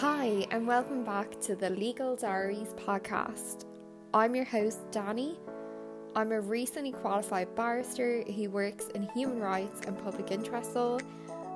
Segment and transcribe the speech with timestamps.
[0.00, 3.66] Hi, and welcome back to the Legal Diaries podcast.
[4.14, 5.38] I'm your host, Danny.
[6.16, 10.96] I'm a recently qualified barrister who works in human rights and public interest law,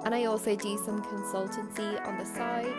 [0.04, 2.74] and I also do some consultancy on the side,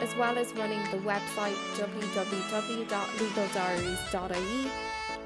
[0.00, 4.70] as well as running the website www.legaldiaries.ie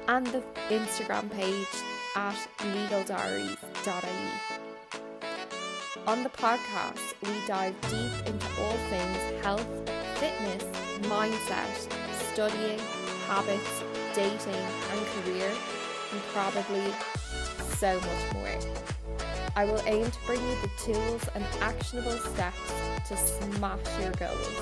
[0.09, 1.69] and the Instagram page
[2.17, 4.54] at legaldiaries.ie.
[6.07, 9.65] On the podcast, we dive deep into all things health,
[10.19, 10.63] fitness,
[11.07, 11.91] mindset,
[12.31, 12.79] studying,
[13.25, 13.81] habits,
[14.13, 14.53] dating,
[14.91, 15.51] and career,
[16.11, 16.93] and probably
[17.77, 18.59] so much more.
[19.55, 22.71] I will aim to bring you the tools and actionable steps
[23.07, 24.61] to smash your goals,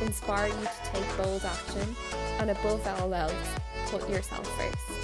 [0.00, 1.94] inspire you to take bold action,
[2.40, 3.48] and above all else,
[3.86, 5.01] put yourself first.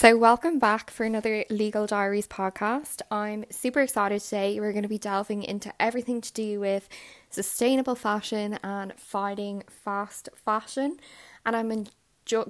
[0.00, 3.02] So, welcome back for another Legal Diaries podcast.
[3.10, 4.58] I'm super excited today.
[4.58, 6.88] We're going to be delving into everything to do with
[7.28, 10.96] sustainable fashion and fighting fast fashion.
[11.44, 11.68] And I'm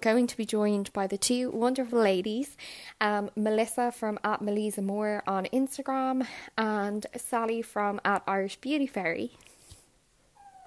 [0.01, 2.57] going to be joined by the two wonderful ladies
[3.01, 9.33] um, Melissa from at Melissa Moore on Instagram and Sally from at Irish Beauty Fairy.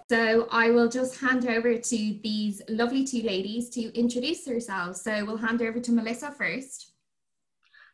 [0.10, 5.02] So I will just hand over to these lovely two ladies to introduce themselves.
[5.02, 6.92] So we'll hand over to Melissa first.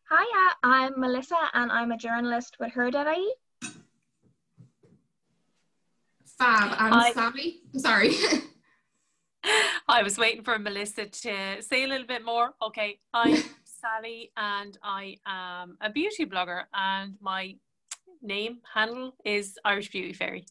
[0.10, 3.34] Hiya, I'm Melissa and I'm a journalist with Her.ie.
[6.40, 7.60] Fab, I'm I, Sally.
[7.76, 8.16] Sorry.
[9.88, 12.54] I was waiting for Melissa to say a little bit more.
[12.62, 17.56] Okay, I'm Sally and I am a beauty blogger and my
[18.22, 20.46] name handle is Irish Beauty Fairy.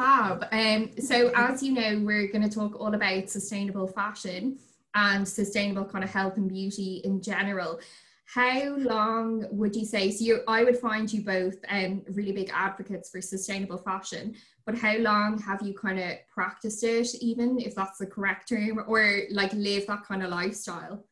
[0.00, 0.46] Fab.
[0.50, 4.58] Um, so, as you know, we're going to talk all about sustainable fashion
[4.94, 7.80] and sustainable kind of health and beauty in general.
[8.24, 10.10] How long would you say?
[10.10, 14.74] So, you, I would find you both um, really big advocates for sustainable fashion, but
[14.74, 19.24] how long have you kind of practiced it, even if that's the correct term, or
[19.30, 21.04] like live that kind of lifestyle?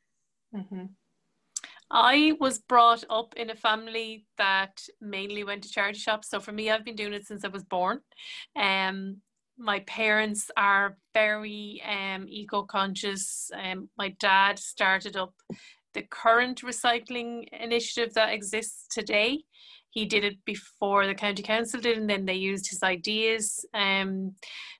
[0.56, 0.86] Mm-hmm.
[1.90, 6.28] I was brought up in a family that mainly went to charity shops.
[6.28, 8.00] So for me, I've been doing it since I was born.
[8.56, 9.22] Um,
[9.58, 13.50] my parents are very um, eco-conscious.
[13.54, 15.34] Um, my dad started up
[15.94, 19.42] the current recycling initiative that exists today.
[19.90, 23.64] He did it before the county council did, and then they used his ideas.
[23.72, 24.34] Um,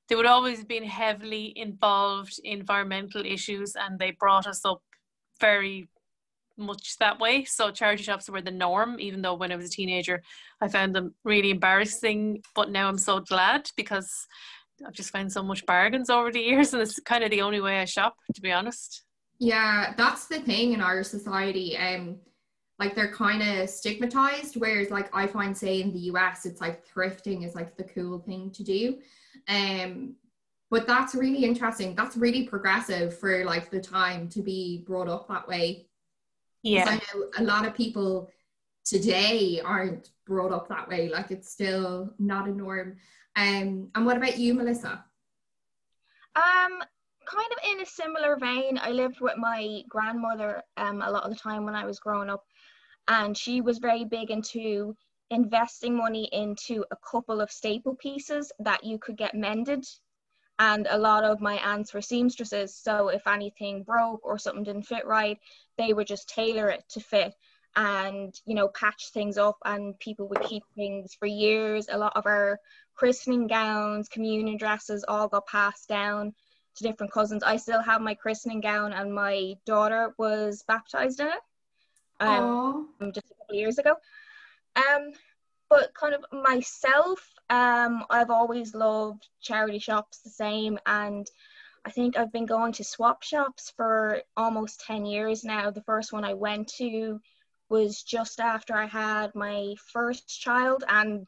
[0.08, 4.82] they would always been heavily involved in environmental issues, and they brought us up
[5.40, 5.88] very
[6.58, 7.44] much that way.
[7.44, 10.22] So charity shops were the norm, even though when I was a teenager,
[10.60, 12.42] I found them really embarrassing.
[12.54, 14.26] But now I'm so glad because
[14.86, 17.60] I've just found so much bargains over the years, and it's kind of the only
[17.60, 19.04] way I shop, to be honest.
[19.38, 21.76] Yeah, that's the thing in our society.
[21.76, 22.18] Um,
[22.78, 26.84] like they're kind of stigmatized, whereas like I find, say in the US, it's like
[26.86, 28.98] thrifting is like the cool thing to do.
[29.48, 30.14] Um,
[30.70, 31.94] but that's really interesting.
[31.94, 35.87] That's really progressive for like the time to be brought up that way.
[36.68, 36.84] Yeah.
[36.88, 38.30] I know a lot of people
[38.84, 41.08] today aren't brought up that way.
[41.08, 42.96] Like it's still not a norm.
[43.36, 45.04] Um, and what about you, Melissa?
[46.36, 46.72] Um,
[47.26, 48.78] kind of in a similar vein.
[48.80, 52.30] I lived with my grandmother um, a lot of the time when I was growing
[52.30, 52.44] up,
[53.08, 54.94] and she was very big into
[55.30, 59.84] investing money into a couple of staple pieces that you could get mended.
[60.58, 64.86] And a lot of my aunts were seamstresses, so if anything broke or something didn't
[64.86, 65.38] fit right,
[65.76, 67.34] they would just tailor it to fit
[67.76, 71.86] and you know patch things up and people would keep things for years.
[71.90, 72.58] A lot of our
[72.94, 76.34] christening gowns communion dresses all got passed down
[76.76, 77.42] to different cousins.
[77.44, 81.40] I still have my christening gown and my daughter was baptized in it
[82.20, 83.94] um, just a couple of years ago.
[84.76, 85.12] Um
[85.70, 87.18] but kind of myself
[87.50, 91.30] um i've always loved charity shops the same and
[91.88, 95.70] I think I've been going to swap shops for almost 10 years now.
[95.70, 97.18] The first one I went to
[97.70, 101.26] was just after I had my first child and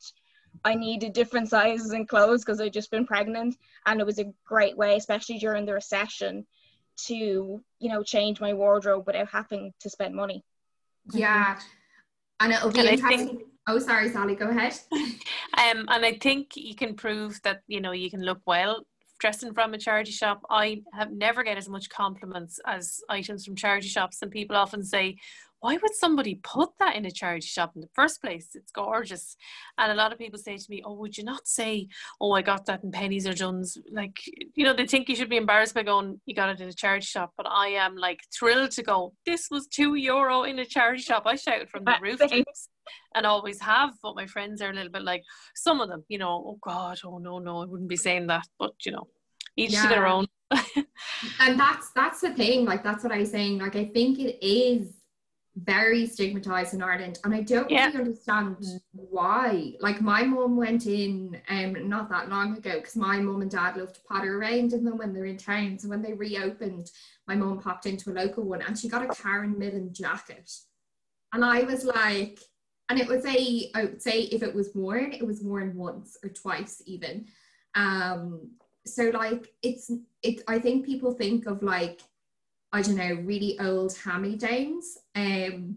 [0.62, 3.56] I needed different sizes and clothes because I'd just been pregnant
[3.86, 6.46] and it was a great way, especially during the recession,
[7.06, 7.14] to,
[7.78, 10.44] you know, change my wardrobe without having to spend money.
[11.14, 11.58] Yeah.
[12.40, 13.42] And it'll be and interesting.
[13.70, 14.76] Oh sorry, Sally, go ahead.
[14.92, 18.84] um and I think you can prove that, you know, you can look well
[19.20, 23.54] dressing from a charity shop, I have never get as much compliments as items from
[23.54, 24.22] charity shops.
[24.22, 25.18] And people often say,
[25.60, 28.48] why would somebody put that in a charity shop in the first place?
[28.54, 29.36] It's gorgeous.
[29.76, 31.88] And a lot of people say to me, Oh, would you not say,
[32.20, 33.76] Oh, I got that in Penneys or Dunnes?
[33.92, 34.18] Like,
[34.54, 36.72] you know, they think you should be embarrassed by going, You got it in a
[36.72, 37.32] charity shop.
[37.36, 41.24] But I am like thrilled to go, This was two euro in a charity shop.
[41.26, 42.68] I shouted from the rooftops
[43.14, 43.90] and always have.
[44.02, 45.22] But my friends are a little bit like,
[45.54, 48.46] some of them, you know, Oh God, oh no, no, I wouldn't be saying that.
[48.58, 49.08] But, you know,
[49.56, 49.82] each yeah.
[49.82, 50.26] to their own.
[51.40, 54.36] and that's that's the thing like that's what i was saying like i think it
[54.44, 54.99] is
[55.56, 57.86] very stigmatized in Ireland and I don't yeah.
[57.86, 59.74] really understand why.
[59.80, 63.76] Like my mum went in um not that long ago because my mum and dad
[63.76, 65.78] love to potter around in them when they're in town.
[65.78, 66.90] So when they reopened,
[67.26, 70.50] my mum popped into a local one and she got a Karen Millen jacket.
[71.32, 72.40] And I was like,
[72.88, 76.16] and it was a I would say if it was worn, it was worn once
[76.22, 77.26] or twice even.
[77.74, 78.50] Um
[78.86, 79.90] so like it's
[80.22, 82.02] it I think people think of like
[82.72, 85.76] I don't know, really old hand-me-downs um,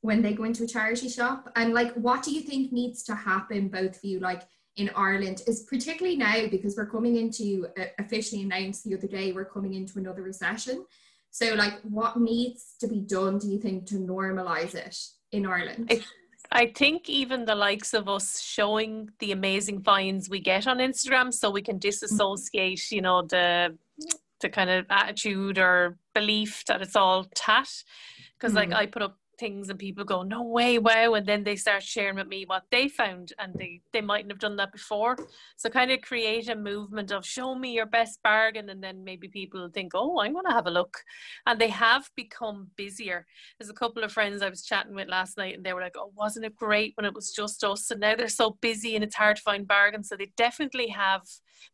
[0.00, 1.50] when they go into a charity shop.
[1.56, 4.42] And like, what do you think needs to happen, both of you, like
[4.76, 9.32] in Ireland, is particularly now because we're coming into uh, officially announced the other day,
[9.32, 10.84] we're coming into another recession.
[11.30, 14.96] So, like, what needs to be done, do you think, to normalize it
[15.32, 15.88] in Ireland?
[15.90, 16.04] I,
[16.52, 21.32] I think even the likes of us showing the amazing finds we get on Instagram
[21.32, 23.76] so we can disassociate, you know, the
[24.44, 27.68] the kind of attitude or belief that it's all tat
[28.38, 28.56] because mm.
[28.56, 31.82] like I put up things and people go no way wow and then they start
[31.82, 35.16] sharing with me what they found and they they mightn't have done that before.
[35.56, 39.28] So kind of create a movement of show me your best bargain and then maybe
[39.28, 40.98] people think oh i'm going to have a look.
[41.46, 43.26] And they have become busier.
[43.58, 45.96] There's a couple of friends i was chatting with last night and they were like
[45.96, 47.90] oh wasn't it great when it was just us?
[47.90, 51.22] And now they're so busy and it's hard to find bargains so they definitely have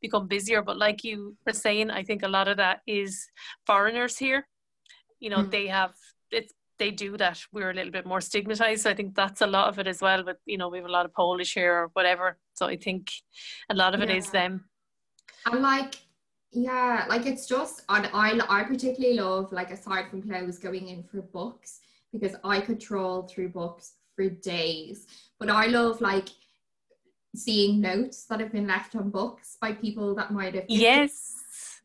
[0.00, 0.62] become busier.
[0.62, 3.26] But like you were saying i think a lot of that is
[3.66, 4.46] foreigners here.
[5.18, 5.50] You know mm.
[5.50, 5.92] they have
[6.30, 9.46] it's they do that we're a little bit more stigmatized so i think that's a
[9.46, 11.74] lot of it as well but you know we have a lot of polish here
[11.74, 13.12] or whatever so i think
[13.68, 14.16] a lot of it yeah.
[14.16, 14.64] is them.
[15.46, 15.94] And like
[16.52, 21.04] yeah like it's just and I, I particularly love like aside from clothes going in
[21.04, 21.80] for books
[22.12, 25.06] because i could troll through books for days.
[25.38, 26.30] But i love like
[27.36, 31.39] seeing notes that have been left on books by people that might have yes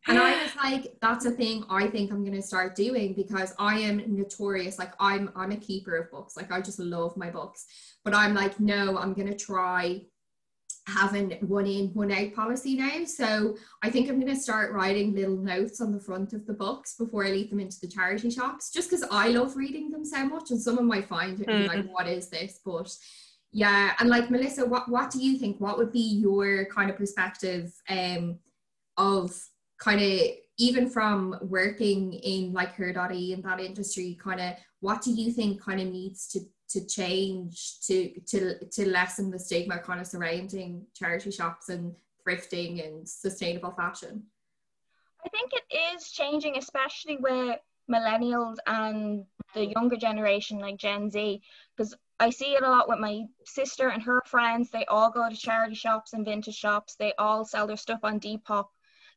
[0.07, 3.79] and I was like, that's a thing I think I'm gonna start doing because I
[3.79, 4.77] am notorious.
[4.77, 6.37] Like I'm I'm a keeper of books.
[6.37, 7.65] Like I just love my books.
[8.03, 10.01] But I'm like, no, I'm gonna try
[10.87, 13.03] having one in, one out policy now.
[13.05, 16.95] So I think I'm gonna start writing little notes on the front of the books
[16.95, 20.23] before I leave them into the charity shops, just because I love reading them so
[20.25, 20.51] much.
[20.51, 22.59] And someone might find it and like, what is this?
[22.63, 22.95] But
[23.51, 25.59] yeah, and like Melissa, what what do you think?
[25.59, 28.37] What would be your kind of perspective um
[28.97, 29.33] of
[29.77, 30.21] kind of
[30.57, 35.61] even from working in like her.ie in that industry kind of what do you think
[35.61, 40.85] kind of needs to to change to to to lessen the stigma kind of surrounding
[40.95, 41.93] charity shops and
[42.25, 44.23] thrifting and sustainable fashion?
[45.23, 51.39] I think it is changing especially with millennials and the younger generation like gen z
[51.77, 54.69] because i see it a lot with my sister and her friends.
[54.71, 56.95] They all go to charity shops and vintage shops.
[56.95, 58.65] They all sell their stuff on depop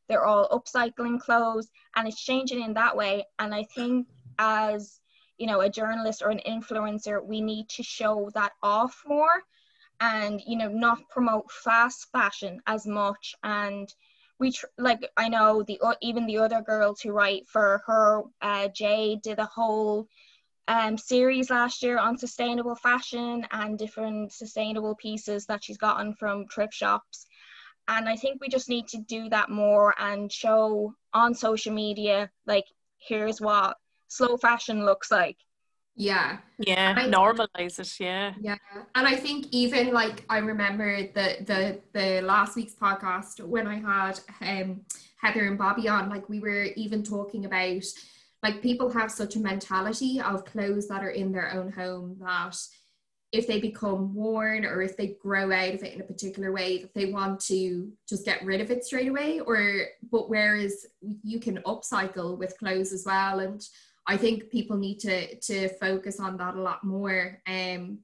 [0.09, 3.25] they're all upcycling clothes and it's changing in that way.
[3.39, 4.07] And i think
[4.39, 4.99] as
[5.37, 9.43] you know a journalist or an influencer we need to show that off more
[10.01, 13.35] and you know not promote fast fashion as much.
[13.43, 13.93] And
[14.39, 18.67] we tr- like i know the even the other girls who write for her uh,
[18.69, 20.07] jay did a whole
[20.67, 26.47] um, series last year on sustainable fashion and different sustainable pieces that she's gotten from
[26.47, 27.25] thrift shops
[27.89, 32.29] and I think we just need to do that more and show on social media,
[32.45, 32.65] like,
[32.99, 35.37] here's what slow fashion looks like.
[35.95, 36.37] Yeah.
[36.59, 36.93] Yeah.
[36.95, 37.99] I, normalize it.
[37.99, 38.33] Yeah.
[38.39, 38.57] Yeah.
[38.95, 43.79] And I think even like I remember the the the last week's podcast when I
[43.79, 44.81] had um
[45.21, 47.83] Heather and Bobby on, like we were even talking about
[48.41, 52.55] like people have such a mentality of clothes that are in their own home that
[53.31, 56.81] if they become worn or if they grow out of it in a particular way
[56.81, 60.87] that they want to just get rid of it straight away or but whereas
[61.23, 63.67] you can upcycle with clothes as well and
[64.07, 67.99] i think people need to to focus on that a lot more um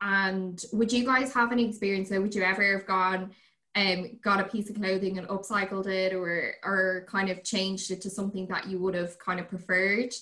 [0.00, 2.20] and would you guys have any experience though?
[2.20, 3.32] Would you ever have gone
[3.76, 8.00] um got a piece of clothing and upcycled it or or kind of changed it
[8.00, 10.12] to something that you would have kind of preferred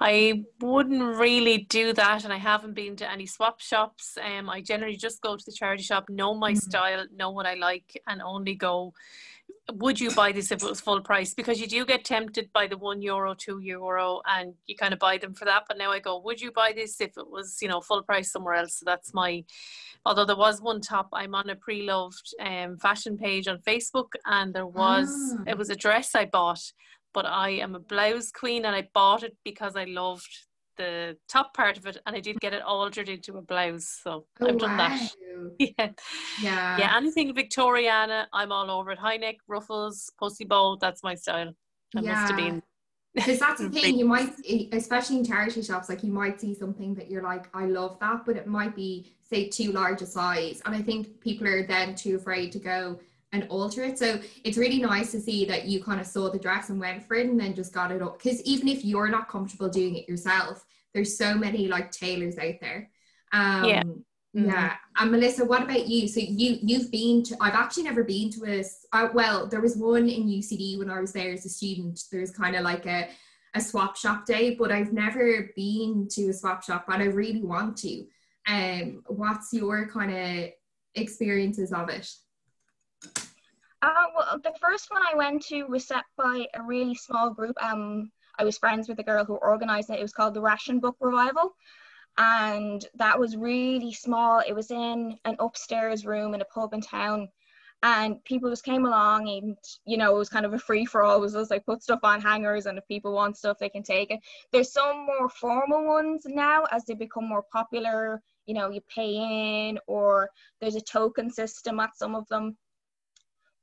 [0.00, 4.16] I wouldn't really do that, and I haven't been to any swap shops.
[4.22, 6.58] Um, I generally just go to the charity shop, know my mm-hmm.
[6.58, 8.94] style, know what I like, and only go
[9.74, 11.34] would you buy this if it was full price?
[11.34, 14.98] Because you do get tempted by the one euro, two euro, and you kind of
[14.98, 15.64] buy them for that.
[15.68, 18.32] But now I go, would you buy this if it was, you know, full price
[18.32, 18.76] somewhere else?
[18.78, 19.44] So that's my.
[20.06, 24.54] Although there was one top, I'm on a pre-loved um, fashion page on Facebook, and
[24.54, 25.42] there was ah.
[25.46, 26.72] it was a dress I bought,
[27.14, 30.28] but I am a blouse queen, and I bought it because I loved
[30.78, 34.00] the top part of it and I did get it altered into a blouse.
[34.02, 34.88] So oh, I've done wow.
[34.88, 35.10] that.
[35.58, 35.90] yeah.
[36.40, 36.78] Yeah.
[36.78, 36.96] Yeah.
[36.96, 38.98] Anything Victoriana, I'm all over it.
[38.98, 41.52] High neck, ruffles, pussy bow, that's my style.
[41.94, 42.12] I yeah.
[42.12, 42.62] must have been.
[43.14, 44.32] Because that's the thing, you might,
[44.70, 48.24] especially in charity shops, like you might see something that you're like, I love that,
[48.24, 50.62] but it might be, say, too large a size.
[50.64, 53.00] And I think people are then too afraid to go
[53.32, 53.98] and alter it.
[53.98, 57.04] So it's really nice to see that you kind of saw the dress and went
[57.04, 58.22] for it and then just got it up.
[58.22, 62.54] Because even if you're not comfortable doing it yourself, there's so many like tailors out
[62.60, 62.90] there.
[63.32, 63.82] Um, yeah.
[64.36, 64.46] Mm-hmm.
[64.50, 64.74] Yeah.
[64.98, 66.06] And Melissa, what about you?
[66.06, 69.76] So you you've been to I've actually never been to a uh, well, there was
[69.76, 72.00] one in UCD when I was there as a student.
[72.12, 73.08] There's kind of like a
[73.54, 77.42] a swap shop day, but I've never been to a swap shop and I really
[77.42, 78.04] want to.
[78.46, 80.50] Um what's your kind of
[80.94, 82.08] experiences of it?
[83.80, 87.56] Uh, well, the first one I went to was set by a really small group.
[87.62, 89.98] Um, I was friends with a girl who organized it.
[89.98, 91.54] It was called the Ration Book Revival.
[92.16, 94.40] And that was really small.
[94.40, 97.28] It was in an upstairs room in a pub in town.
[97.84, 101.04] And people just came along and, you know, it was kind of a free for
[101.04, 101.18] all.
[101.18, 103.84] It was just like put stuff on hangers and if people want stuff, they can
[103.84, 104.18] take it.
[104.50, 108.20] There's some more formal ones now as they become more popular.
[108.46, 109.14] You know, you pay
[109.68, 110.28] in or
[110.60, 112.56] there's a token system at some of them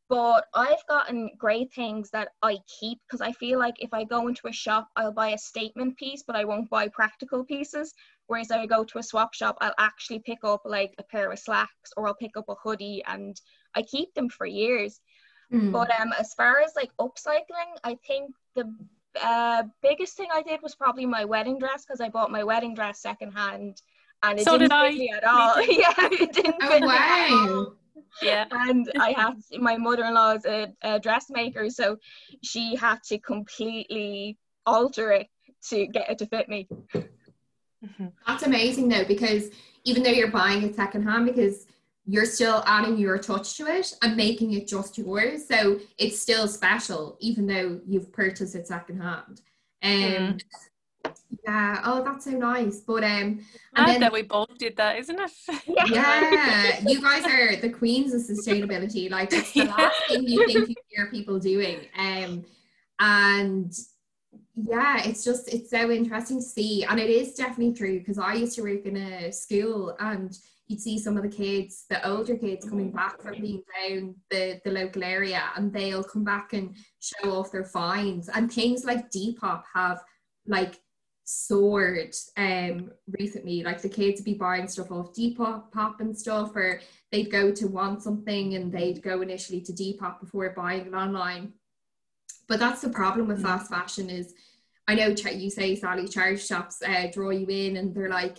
[0.07, 4.27] but I've gotten great things that I keep because I feel like if I go
[4.27, 7.93] into a shop, I'll buy a statement piece, but I won't buy practical pieces.
[8.27, 11.31] Whereas if I go to a swap shop, I'll actually pick up like a pair
[11.31, 13.39] of slacks or I'll pick up a hoodie and
[13.75, 14.99] I keep them for years.
[15.51, 15.71] Mm.
[15.71, 18.71] But um, as far as like upcycling, I think the
[19.23, 22.75] uh, biggest thing I did was probably my wedding dress because I bought my wedding
[22.75, 23.81] dress secondhand
[24.21, 24.97] and it so didn't did fit I.
[24.97, 25.61] me at all.
[25.67, 26.87] yeah, it didn't oh, fit wow.
[26.87, 27.75] me at all
[28.21, 31.97] yeah and i had my mother-in-law is a, a dressmaker so
[32.43, 35.27] she had to completely alter it
[35.67, 38.07] to get it to fit me mm-hmm.
[38.27, 39.49] that's amazing though because
[39.83, 41.67] even though you're buying it secondhand because
[42.07, 46.47] you're still adding your touch to it and making it just yours so it's still
[46.47, 49.41] special even though you've purchased it secondhand
[49.81, 50.41] and um, mm.
[51.43, 51.81] Yeah.
[51.83, 52.81] Oh, that's so nice.
[52.81, 55.31] But um, and then, that we both did that, isn't it?
[55.89, 56.79] yeah.
[56.87, 59.09] you guys are the queens of sustainability.
[59.09, 59.75] Like it's the yeah.
[59.75, 61.79] last thing you think you hear people doing.
[61.97, 62.45] Um,
[62.99, 63.73] and
[64.55, 68.33] yeah, it's just it's so interesting to see, and it is definitely true because I
[68.35, 72.35] used to work in a school and you'd see some of the kids, the older
[72.35, 76.75] kids coming back from being down the, the local area and they'll come back and
[76.99, 78.29] show off their finds.
[78.29, 80.01] And things like Depop have
[80.47, 80.79] like
[81.27, 86.55] soared um recently like the kids would be buying stuff off depop pop and stuff
[86.55, 86.79] or
[87.11, 91.51] they'd go to want something and they'd go initially to depop before buying it online.
[92.47, 93.43] But that's the problem with mm.
[93.43, 94.33] fast fashion is
[94.87, 98.37] i know you say sally charge shops uh, draw you in and they're like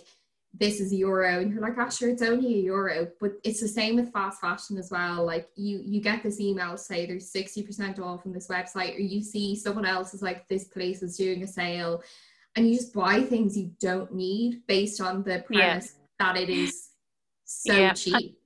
[0.53, 3.07] this is a euro and you're like ah sure it's only a euro.
[3.19, 6.77] But it's the same with fast fashion as well like you you get this email
[6.77, 10.65] say there's 60% off on this website or you see someone else is like this
[10.65, 12.01] place is doing a sale
[12.57, 16.33] and you just buy things you don't need based on the premise yeah.
[16.33, 16.89] that it is
[17.45, 17.93] so yeah.
[17.93, 18.37] cheap.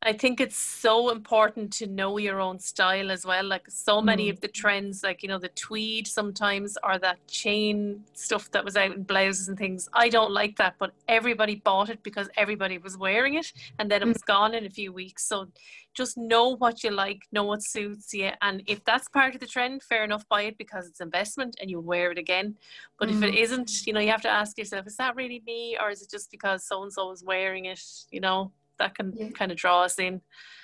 [0.00, 3.44] I think it's so important to know your own style as well.
[3.44, 4.30] Like so many mm.
[4.30, 8.76] of the trends, like you know, the tweed sometimes or that chain stuff that was
[8.76, 9.88] out in blouses and things.
[9.94, 14.02] I don't like that, but everybody bought it because everybody was wearing it, and then
[14.02, 14.12] it mm.
[14.12, 15.26] was gone in a few weeks.
[15.26, 15.48] So
[15.94, 19.48] just know what you like, know what suits you, and if that's part of the
[19.48, 22.54] trend, fair enough, buy it because it's investment and you'll wear it again.
[23.00, 23.16] But mm.
[23.16, 23.42] if it mm.
[23.42, 26.10] isn't, you know, you have to ask yourself, is that really me, or is it
[26.10, 27.82] just because so and so is wearing it?
[28.12, 29.28] You know that can yeah.
[29.30, 30.20] kind of draw us in.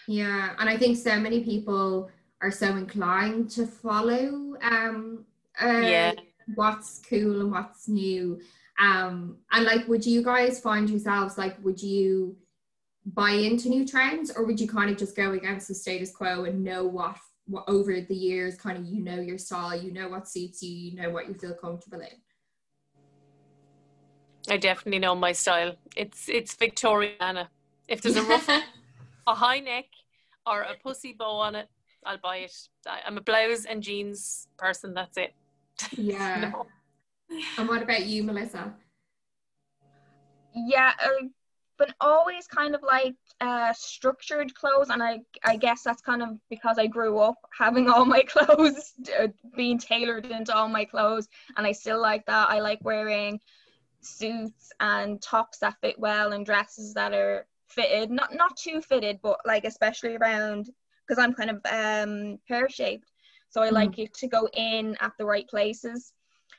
[0.06, 5.24] Yeah, and I think so many people are so inclined to follow um
[5.62, 6.12] uh, yeah
[6.56, 8.40] what's cool and what's new.
[8.78, 12.36] Um and like would you guys find yourselves like would you
[13.06, 16.44] buy into new trends or would you kind of just go against the status quo
[16.44, 17.16] and know what
[17.46, 20.70] what over the years kind of you know your style, you know what suits you,
[20.70, 22.08] you know what you feel comfortable in?
[24.48, 25.74] I definitely know my style.
[25.96, 27.48] It's it's Victoriana.
[27.88, 28.60] If there's a ruffle,
[29.26, 29.86] a high neck,
[30.46, 31.68] or a pussy bow on it,
[32.04, 32.56] I'll buy it.
[33.06, 34.94] I'm a blouse and jeans person.
[34.94, 35.34] That's it.
[35.96, 36.52] Yeah.
[36.52, 36.66] no.
[37.58, 38.72] And what about you, Melissa?
[40.54, 41.26] Yeah, uh,
[41.78, 46.28] been always kind of like uh, structured clothes, and I I guess that's kind of
[46.48, 51.28] because I grew up having all my clothes uh, being tailored into all my clothes,
[51.56, 52.50] and I still like that.
[52.50, 53.40] I like wearing
[54.00, 59.18] suits and tops that fit well and dresses that are fitted, not not too fitted,
[59.22, 60.70] but like especially around
[61.06, 63.10] because I'm kind of um pear shaped,
[63.50, 63.72] so I mm.
[63.72, 66.12] like it to go in at the right places.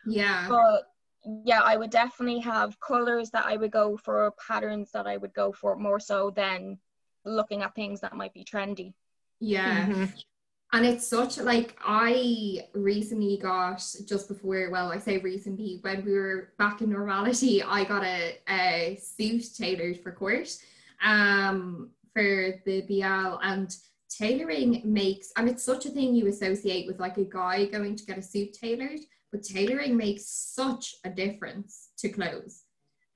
[0.06, 0.48] Yeah.
[0.48, 0.84] But
[1.44, 5.34] yeah, I would definitely have colors that I would go for, patterns that I would
[5.34, 6.78] go for more so than
[7.26, 8.94] looking at things that might be trendy.
[9.40, 9.88] Yeah.
[9.88, 10.06] Mm-hmm.
[10.74, 16.14] And it's such like I recently got just before, well, I say recently, when we
[16.14, 20.56] were back in normality, I got a, a suit tailored for court
[21.06, 23.74] um for the BL and
[24.10, 28.06] tailoring makes and it's such a thing you associate with like a guy going to
[28.06, 29.00] get a suit tailored
[29.32, 32.64] but tailoring makes such a difference to clothes.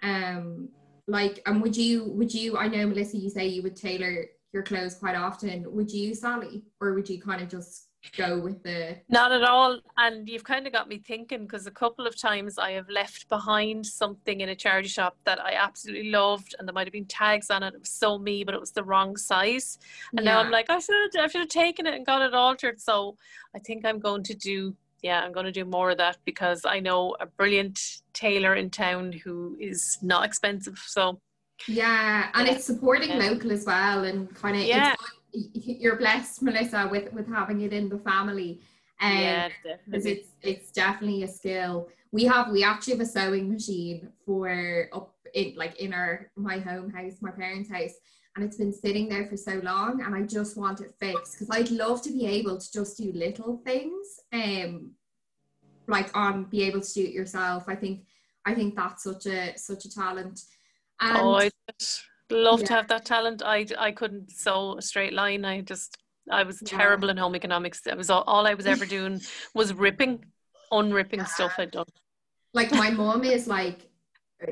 [0.03, 0.69] Um
[1.07, 4.63] like and would you would you i know melissa you say you would tailor your
[4.63, 8.95] clothes quite often would you sally or would you kind of just go with the
[9.09, 12.57] not at all and you've kind of got me thinking because a couple of times
[12.57, 16.73] i have left behind something in a charity shop that i absolutely loved and there
[16.73, 19.17] might have been tags on it it was so me but it was the wrong
[19.17, 19.77] size
[20.15, 20.33] and yeah.
[20.33, 23.17] now i'm like i should i should have taken it and got it altered so
[23.53, 26.65] i think i'm going to do yeah, I'm going to do more of that because
[26.65, 27.79] I know a brilliant
[28.13, 30.77] tailor in town who is not expensive.
[30.85, 31.19] So
[31.67, 32.53] yeah, and yeah.
[32.53, 33.29] it's supporting yeah.
[33.29, 34.95] local as well, and kind of yeah.
[35.31, 38.61] you're blessed, Melissa, with with having it in the family.
[39.01, 40.11] Um, yeah, definitely.
[40.11, 41.89] It's it's definitely a skill.
[42.11, 46.59] We have we actually have a sewing machine for up in like in our my
[46.59, 47.93] home house, my parents' house,
[48.35, 51.49] and it's been sitting there for so long and I just want it fixed because
[51.51, 54.91] I'd love to be able to just do little things um
[55.87, 58.05] like on be able to do it yourself I think
[58.45, 60.41] I think that's such a such a talent
[60.99, 61.49] and oh I
[62.29, 62.67] love yeah.
[62.67, 65.97] to have that talent I I couldn't sew a straight line I just
[66.31, 67.11] I was terrible yeah.
[67.11, 69.21] in home economics that was all, all I was ever doing
[69.53, 70.25] was ripping
[70.71, 71.25] unripping yeah.
[71.25, 71.85] stuff I'd done
[72.53, 73.89] like my mom is like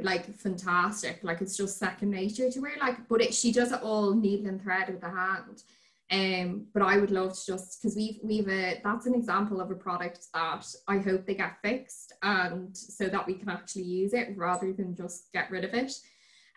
[0.02, 1.20] like fantastic.
[1.24, 2.72] Like it's just second nature to her.
[2.80, 5.64] Like, but it, she does it all needle and thread with the hand.
[6.10, 9.72] Um, but I would love to just because we've we've a that's an example of
[9.72, 14.14] a product that I hope they get fixed and so that we can actually use
[14.14, 15.92] it rather than just get rid of it.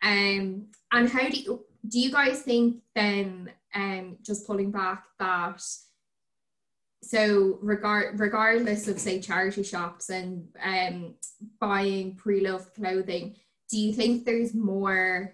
[0.02, 5.62] Um, and how do you do you guys think then um just pulling back that
[7.02, 11.14] so regard regardless of say charity shops and um,
[11.58, 13.34] buying pre-loved clothing
[13.70, 15.32] do you think there's more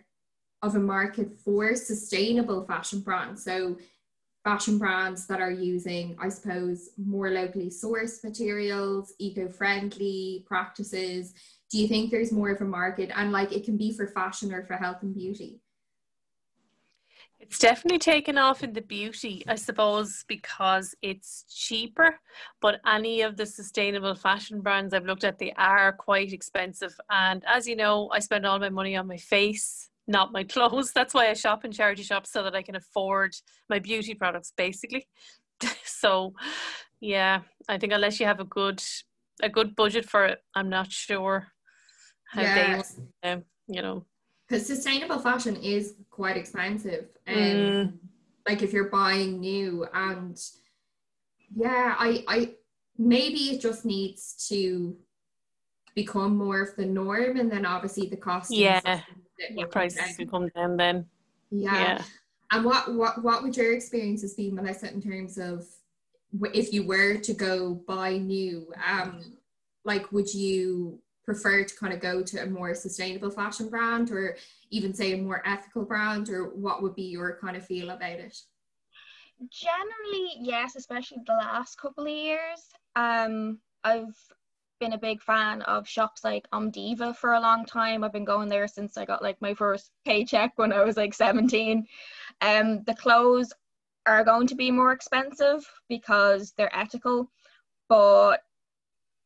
[0.62, 3.43] of a market for sustainable fashion brands?
[3.43, 3.77] So
[4.45, 11.35] fashion brands that are using i suppose more locally sourced materials eco-friendly practices
[11.71, 14.53] do you think there's more of a market and like it can be for fashion
[14.53, 15.61] or for health and beauty
[17.39, 22.19] it's definitely taken off in the beauty, I suppose, because it's cheaper.
[22.61, 26.99] But any of the sustainable fashion brands I've looked at, they are quite expensive.
[27.11, 30.93] And as you know, I spend all my money on my face, not my clothes.
[30.93, 33.37] That's why I shop in charity shops so that I can afford
[33.69, 35.07] my beauty products, basically.
[35.85, 36.33] so,
[37.01, 38.83] yeah, I think unless you have a good
[39.43, 41.49] a good budget for it, I'm not sure
[42.27, 43.01] how yes.
[43.23, 44.05] they, um, you know,
[44.47, 47.93] because sustainable fashion is quite expensive and um, mm.
[48.49, 50.41] like if you're buying new and
[51.55, 52.55] yeah i i
[52.99, 54.97] maybe it just needs to
[55.95, 59.01] become more of the norm and then obviously the cost yeah
[59.51, 61.05] your prices will come down then
[61.51, 61.73] yeah.
[61.75, 62.03] yeah
[62.53, 65.65] and what what what would your experiences be melissa in terms of
[66.53, 69.37] if you were to go buy new um
[69.85, 74.37] like would you prefer to kind of go to a more sustainable fashion brand or
[74.71, 78.12] even say a more ethical brand or what would be your kind of feel about
[78.12, 78.39] it
[79.51, 84.17] generally yes especially the last couple of years um i've
[84.79, 88.05] been a big fan of shops like Om Diva for a long time.
[88.05, 91.15] I've been going there since I got like my first paycheck when I was like
[91.15, 91.87] 17.
[92.43, 93.53] Um, the clothes
[94.07, 97.31] are going to be more expensive because they're ethical,
[97.89, 98.43] but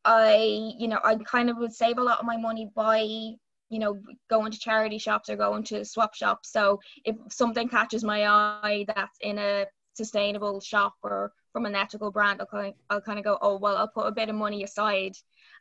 [0.03, 3.79] I, you know, I kind of would save a lot of my money by, you
[3.79, 6.51] know, going to charity shops or going to swap shops.
[6.51, 12.11] So if something catches my eye that's in a sustainable shop or from an ethical
[12.11, 14.35] brand, I'll kind of, I'll kind of go, oh, well, I'll put a bit of
[14.35, 15.13] money aside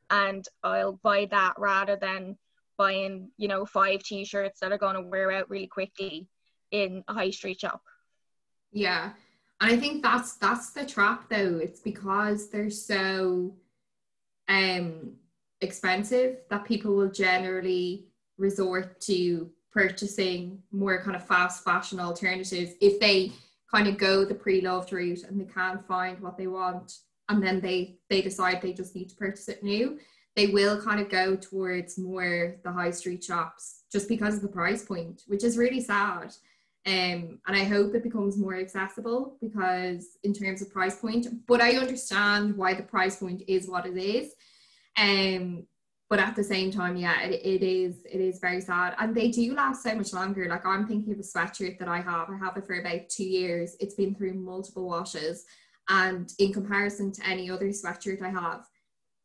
[0.09, 2.37] and I'll buy that rather than
[2.79, 6.27] buying, you know, five t-shirts that are going to wear out really quickly
[6.71, 7.83] in a high street shop.
[8.73, 9.13] Yeah.
[9.61, 11.59] And I think that's that's the trap though.
[11.63, 13.55] It's because they're so
[14.51, 15.13] um,
[15.61, 22.99] expensive that people will generally resort to purchasing more kind of fast fashion alternatives if
[22.99, 23.33] they
[23.71, 27.61] kind of go the pre-loved route and they can't find what they want and then
[27.61, 29.99] they they decide they just need to purchase it new
[30.35, 34.49] they will kind of go towards more the high street shops just because of the
[34.49, 36.35] price point which is really sad
[36.87, 41.61] um, and I hope it becomes more accessible because in terms of price point, but
[41.61, 44.33] I understand why the price point is what it is.
[44.97, 45.67] Um,
[46.09, 49.31] but at the same time, yeah, it, it is it is very sad, and they
[49.31, 50.49] do last so much longer.
[50.49, 52.31] Like I'm thinking of a sweatshirt that I have.
[52.31, 53.77] I have it for about two years.
[53.79, 55.45] It's been through multiple washes,
[55.89, 58.67] and in comparison to any other sweatshirt I have,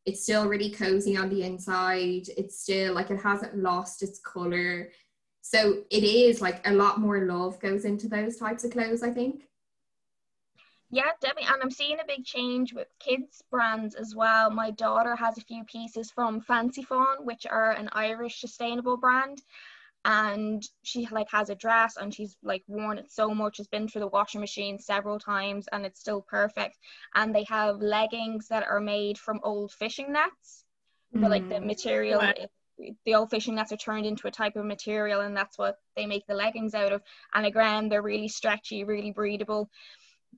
[0.05, 2.27] it's still really cozy on the inside.
[2.37, 4.89] It's still like it hasn't lost its color.
[5.47, 9.11] So it is like a lot more love goes into those types of clothes, I
[9.11, 9.43] think.
[10.89, 11.53] Yeah, definitely.
[11.53, 14.49] And I'm seeing a big change with kids brands as well.
[14.49, 19.39] My daughter has a few pieces from Fancy Fawn, which are an Irish sustainable brand.
[20.03, 23.59] And she like has a dress and she's like worn it so much.
[23.59, 26.79] It's been through the washing machine several times and it's still perfect.
[27.13, 30.63] And they have leggings that are made from old fishing nets.
[31.15, 31.21] Mm.
[31.21, 31.65] But like the mm.
[31.65, 32.21] material
[33.05, 36.05] the old fishing nets are turned into a type of material and that's what they
[36.05, 37.01] make the leggings out of.
[37.33, 39.69] And again they're really stretchy really breathable.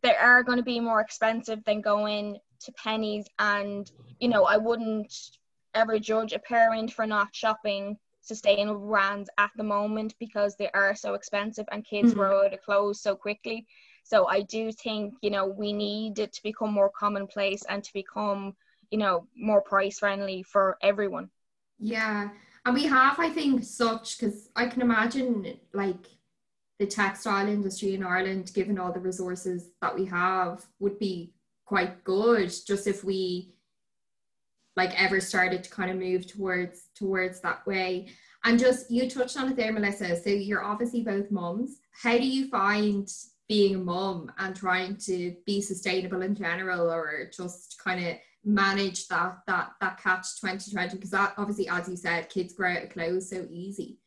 [0.03, 4.57] They are going to be more expensive than going to Penneys and you know i
[4.57, 5.13] wouldn't
[5.73, 10.95] ever judge a parent for not shopping sustainable brands at the moment because they are
[10.95, 12.19] so expensive and kids mm-hmm.
[12.19, 13.65] grow out of clothes so quickly.
[14.03, 17.93] So i do think you know we need it to become more commonplace and to
[17.93, 18.55] become
[18.89, 21.29] you know more price friendly for everyone
[21.79, 22.29] yeah.
[22.65, 26.05] And we have, I think, such because I can imagine like
[26.79, 31.33] the textile industry in Ireland, given all the resources that we have, would be
[31.65, 33.53] quite good just if we
[34.75, 38.09] like ever started to kind of move towards towards that way.
[38.43, 40.21] And just you touched on it there, Melissa.
[40.21, 41.79] So you're obviously both moms.
[41.91, 43.09] How do you find
[43.49, 48.15] being a mom and trying to be sustainable in general or just kind of
[48.47, 52.83] manage that that that catch 2020 because that obviously as you said kids grow out
[52.83, 53.97] of clothes so easy.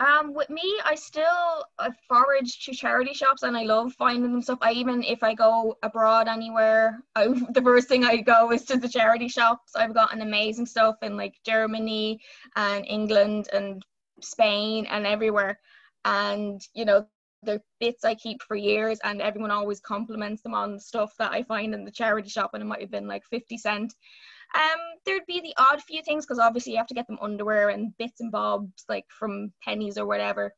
[0.00, 4.40] Um with me i still I forage to charity shops and i love finding them
[4.40, 4.60] stuff.
[4.62, 8.78] I even if i go abroad anywhere I, the first thing i go is to
[8.78, 9.76] the charity shops.
[9.76, 12.22] I've gotten amazing stuff in like germany
[12.56, 13.84] and england and
[14.22, 15.60] spain and everywhere.
[16.06, 17.06] And you know
[17.42, 21.42] the bits I keep for years, and everyone always compliments them on stuff that I
[21.42, 23.94] find in the charity shop, and it might have been like 50 cent.
[24.54, 27.68] Um, there'd be the odd few things because obviously you have to get them underwear
[27.68, 30.52] and bits and bobs like from Penneys or whatever.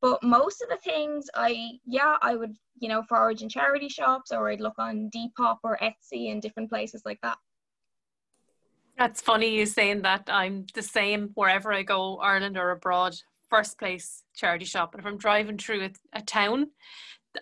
[0.00, 4.32] But most of the things I, yeah, I would, you know, forage in charity shops
[4.32, 7.36] or I'd look on Depop or Etsy and different places like that.
[8.96, 10.28] That's funny you saying that.
[10.28, 13.14] I'm the same wherever I go, Ireland or abroad
[13.50, 14.94] first place charity shop.
[14.94, 16.68] And if I'm driving through a, a town,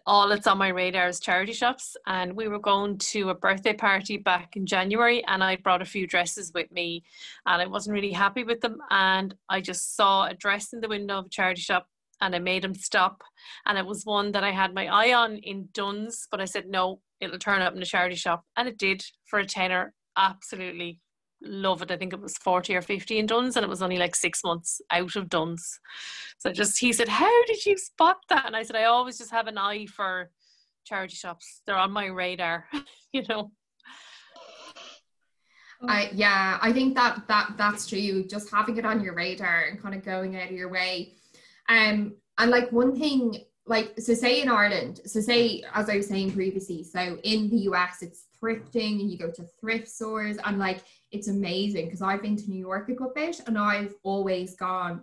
[0.04, 1.96] all that's on my radar is charity shops.
[2.06, 5.86] And we were going to a birthday party back in January, and I brought a
[5.86, 7.04] few dresses with me,
[7.46, 8.78] and I wasn't really happy with them.
[8.90, 11.86] And I just saw a dress in the window of a charity shop,
[12.20, 13.22] and I made them stop.
[13.64, 16.66] And it was one that I had my eye on in Dunnes, but I said
[16.66, 19.94] no, it'll turn up in a charity shop, and it did for a tenner.
[20.18, 20.98] Absolutely
[21.42, 21.90] love it.
[21.90, 24.42] I think it was 40 or 50 in Dunnes and it was only like six
[24.44, 25.80] months out of Dunnes.
[26.38, 28.46] So just, he said, How did you spot that?
[28.46, 30.30] And I said, I always just have an eye for
[30.84, 31.62] charity shops.
[31.66, 32.66] They're on my radar,
[33.12, 33.50] you know.
[35.86, 38.24] I yeah, I think that that that's true.
[38.26, 41.14] Just having it on your radar and kind of going out of your way.
[41.68, 46.06] Um, and like one thing, like so, say in Ireland, so say as I was
[46.06, 50.58] saying previously, so in the US, it's thrifting and you go to thrift stores and
[50.58, 54.56] like it's amazing because I've been to New York a good bit and I've always
[54.56, 55.02] gone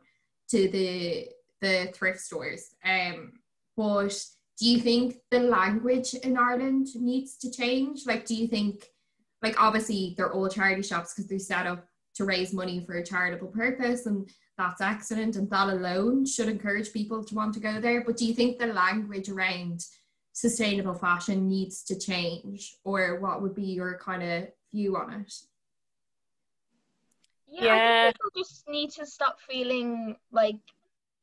[0.49, 1.29] to the
[1.61, 2.75] the thrift stores.
[2.85, 3.33] Um,
[3.75, 4.13] but
[4.59, 8.05] do you think the language in Ireland needs to change?
[8.05, 8.85] Like, do you think,
[9.41, 13.05] like, obviously they're all charity shops because they're set up to raise money for a
[13.05, 17.81] charitable purpose, and that's excellent, and that alone should encourage people to want to go
[17.81, 18.03] there.
[18.03, 19.83] But do you think the language around
[20.33, 25.33] sustainable fashion needs to change, or what would be your kind of view on it?
[27.47, 28.11] Yeah, yeah.
[28.11, 30.57] people just need to stop feeling like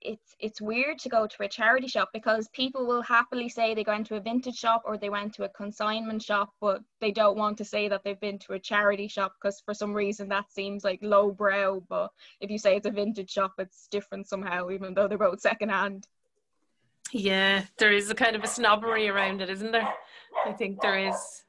[0.01, 3.85] it's it's weird to go to a charity shop because people will happily say they
[3.85, 7.37] go into a vintage shop or they went to a consignment shop, but they don't
[7.37, 10.51] want to say that they've been to a charity shop because for some reason that
[10.51, 11.81] seems like lowbrow.
[11.89, 15.41] But if you say it's a vintage shop, it's different somehow, even though they're both
[15.41, 16.07] secondhand.
[17.13, 19.93] Yeah, there is a kind of a snobbery around it, isn't there?
[20.47, 21.45] I think there is.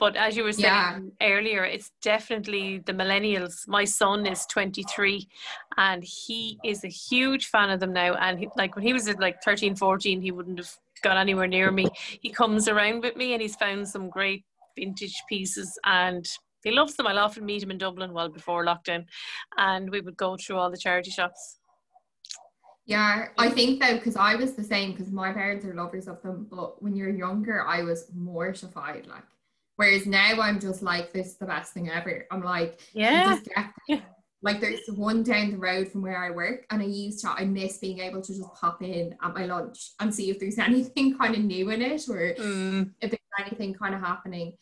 [0.00, 1.28] But as you were saying yeah.
[1.28, 3.68] earlier, it's definitely the millennials.
[3.68, 5.28] My son is 23
[5.76, 8.14] and he is a huge fan of them now.
[8.14, 11.46] And he, like when he was at like 13, 14, he wouldn't have got anywhere
[11.46, 11.86] near me.
[12.22, 14.42] He comes around with me and he's found some great
[14.74, 16.26] vintage pieces and
[16.64, 17.06] he loves them.
[17.06, 19.04] I'll often meet him in Dublin well before lockdown
[19.58, 21.59] and we would go through all the charity shops.
[22.90, 26.20] Yeah, I think though, because I was the same, because my parents are lovers of
[26.22, 29.06] them, but when you're younger, I was mortified.
[29.06, 29.22] Like,
[29.76, 32.26] whereas now I'm just like, this is the best thing ever.
[32.32, 32.80] I'm like,
[33.88, 34.00] yeah.
[34.42, 37.44] Like, there's one down the road from where I work, and I used to, I
[37.44, 41.16] miss being able to just pop in at my lunch and see if there's anything
[41.16, 42.90] kind of new in it or mm.
[43.00, 44.54] if there's anything kind of happening.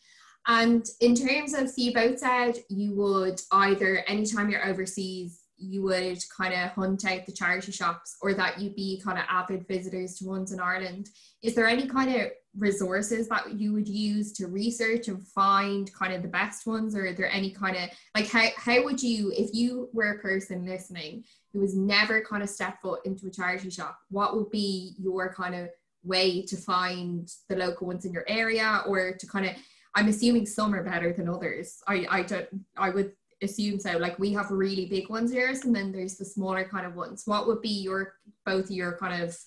[0.47, 5.83] And in terms of, see, you both said you would either anytime you're overseas, you
[5.83, 9.67] would kind of hunt out the charity shops or that you'd be kind of avid
[9.67, 11.09] visitors to ones in Ireland.
[11.43, 16.13] Is there any kind of resources that you would use to research and find kind
[16.13, 19.31] of the best ones or are there any kind of like how, how would you
[19.35, 23.31] if you were a person listening who was never kind of stepped foot into a
[23.31, 25.69] charity shop what would be your kind of
[26.03, 29.51] way to find the local ones in your area or to kind of
[29.95, 33.97] i'm assuming some are better than others i i don't i would assume so.
[33.97, 37.23] Like we have really big ones here, and then there's the smaller kind of ones.
[37.25, 39.37] What would be your both your kind of,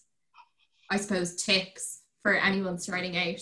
[0.90, 3.40] I suppose, tips for anyone starting out?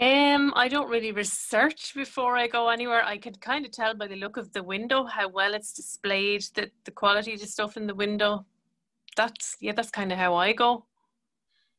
[0.00, 3.04] Um, I don't really research before I go anywhere.
[3.04, 6.42] I can kind of tell by the look of the window how well it's displayed,
[6.54, 8.44] the the quality of the stuff in the window.
[9.16, 10.86] That's yeah, that's kind of how I go.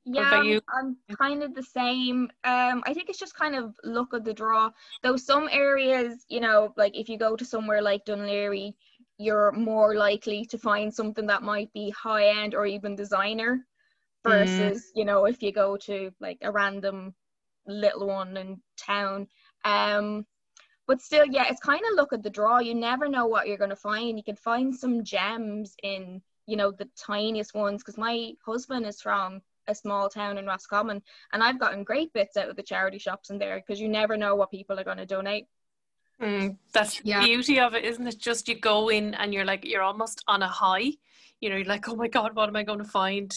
[0.06, 2.30] Yeah, I'm kind of the same.
[2.44, 4.70] Um, I think it's just kind of look of the draw.
[5.02, 8.74] Though some areas, you know, like if you go to somewhere like Dún Laoghaire,
[9.18, 13.66] you're more likely to find something that might be high end or even designer
[14.24, 14.92] versus, mm.
[14.96, 17.14] you know, if you go to like a random
[17.66, 19.28] little one in town.
[19.64, 20.26] Um,
[20.86, 22.60] but still, yeah, it's kind of look at the draw.
[22.60, 24.18] You never know what you're going to find.
[24.18, 27.82] You can find some gems in, you know, the tiniest ones.
[27.82, 32.38] Because my husband is from a small town in Roscommon, and I've gotten great bits
[32.38, 34.98] out of the charity shops in there because you never know what people are going
[34.98, 35.48] to donate.
[36.22, 37.20] Mm, that's yeah.
[37.20, 38.18] the beauty of it, isn't it?
[38.20, 40.92] Just you go in and you're like you're almost on a high.
[41.42, 43.34] You know, you're like, oh my god, what am I going to find?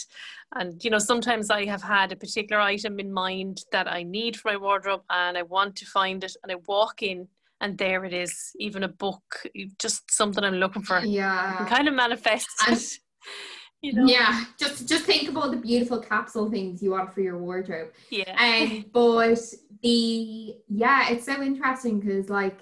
[0.55, 4.37] And you know, sometimes I have had a particular item in mind that I need
[4.37, 7.29] for my wardrobe, and I want to find it, and I walk in
[7.61, 9.47] and there it is even a book
[9.79, 12.99] just something i'm looking for yeah and kind of manifest it
[13.87, 14.07] you know?
[14.07, 17.93] Yeah, just just think of all the beautiful capsule things you want for your wardrobe.
[18.11, 18.35] Yeah.
[18.39, 19.39] Um, but
[19.83, 22.61] the yeah, it's so interesting because like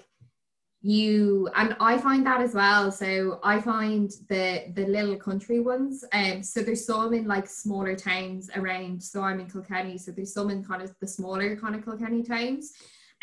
[0.81, 2.91] you and I find that as well.
[2.91, 6.03] So I find the the little country ones.
[6.13, 9.01] Um, so there's some in like smaller towns around.
[9.01, 12.21] So I'm in Kilkenny, so there's some in kind of the smaller kind of Kilkenny
[12.21, 12.73] towns.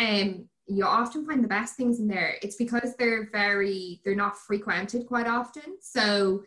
[0.00, 2.36] Um, you often find the best things in there.
[2.42, 5.76] It's because they're very they're not frequented quite often.
[5.80, 6.42] So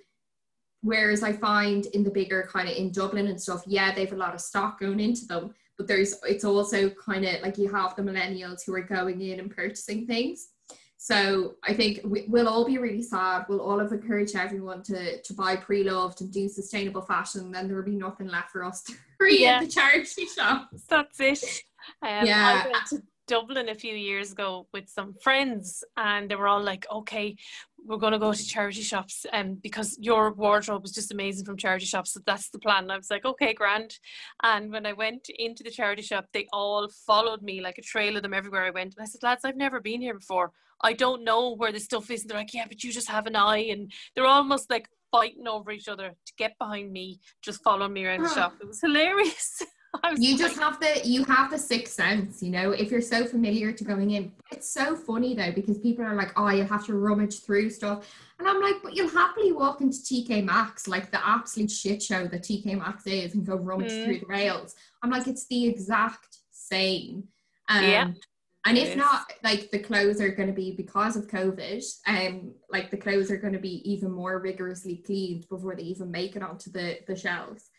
[0.85, 4.15] Whereas I find in the bigger kind of in Dublin and stuff, yeah, they've a
[4.15, 7.95] lot of stock going into them, but there's it's also kind of like you have
[7.95, 10.49] the millennials who are going in and purchasing things.
[10.97, 13.45] So I think we, will all be really sad.
[13.49, 17.51] We'll all have encouraged everyone to to buy pre-loved and do sustainable fashion.
[17.51, 19.61] Then there will be nothing left for us to read yeah.
[19.61, 20.83] the charity shops.
[20.87, 21.43] That's it.
[22.03, 22.63] Um, yeah.
[22.63, 26.61] I went to Dublin a few years ago with some friends, and they were all
[26.61, 27.37] like, "Okay,
[27.85, 31.57] we're going to go to charity shops um, because your wardrobe was just amazing from
[31.57, 32.13] charity shops.
[32.13, 32.83] So that's the plan.
[32.83, 33.97] And I was like, okay, grand.
[34.43, 38.15] And when I went into the charity shop, they all followed me like a trail
[38.15, 38.95] of them everywhere I went.
[38.95, 40.51] And I said, lads, I've never been here before.
[40.81, 42.21] I don't know where the stuff is.
[42.21, 43.67] And they're like, yeah, but you just have an eye.
[43.69, 48.05] And they're almost like fighting over each other to get behind me, just following me
[48.05, 48.55] around the shop.
[48.59, 49.61] It was hilarious.
[50.17, 53.71] you just have the you have the sixth sense you know if you're so familiar
[53.71, 54.31] to going in.
[54.51, 58.09] It's so funny though because people are like oh you'll have to rummage through stuff.
[58.39, 62.27] And i'm like but you'll happily walk into tk maxx like the absolute shit show
[62.27, 64.05] that tk maxx is and go rummage mm.
[64.05, 64.75] through the rails.
[65.01, 67.25] I'm like it's the exact same.
[67.69, 68.11] Um, yeah
[68.65, 72.91] and if not like the clothes are going to be because of covid um like
[72.91, 76.43] the clothes are going to be even more rigorously cleaned before they even make it
[76.43, 77.69] onto the the shelves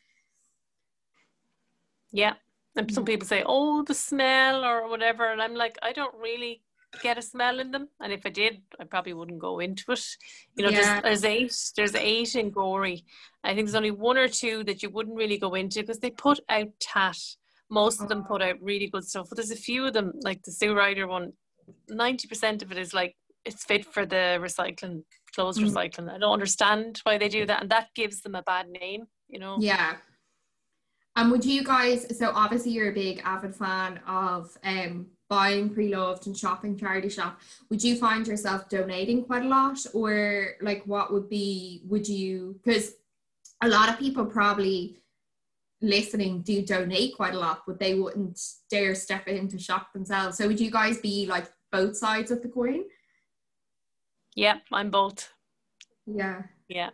[2.12, 2.34] yeah.
[2.76, 5.32] And some people say, oh, the smell or whatever.
[5.32, 6.62] And I'm like, I don't really
[7.02, 7.88] get a smell in them.
[8.00, 10.04] And if I did, I probably wouldn't go into it.
[10.56, 11.00] You know, yeah.
[11.00, 13.04] there's, there's eight, there's eight in Gorey.
[13.44, 16.10] I think there's only one or two that you wouldn't really go into because they
[16.10, 17.18] put out tat.
[17.70, 19.28] Most of them put out really good stuff.
[19.28, 21.32] But there's a few of them, like the Sue Ryder one,
[21.90, 25.02] 90% of it is like, it's fit for the recycling,
[25.34, 25.70] clothes mm.
[25.70, 26.10] recycling.
[26.10, 27.62] I don't understand why they do that.
[27.62, 29.56] And that gives them a bad name, you know?
[29.60, 29.96] Yeah.
[31.16, 36.26] And would you guys, so obviously you're a big avid fan of um, buying pre-loved
[36.26, 41.12] and shopping charity shop, would you find yourself donating quite a lot, or like what
[41.12, 41.82] would be?
[41.86, 42.60] Would you?
[42.62, 42.92] Because
[43.62, 44.98] a lot of people probably
[45.80, 48.38] listening do donate quite a lot, but they wouldn't
[48.70, 50.36] dare step into shop themselves.
[50.36, 52.84] So would you guys be like both sides of the coin?
[54.34, 55.30] Yeah, I'm both.
[56.06, 56.42] Yeah.
[56.68, 56.90] Yeah.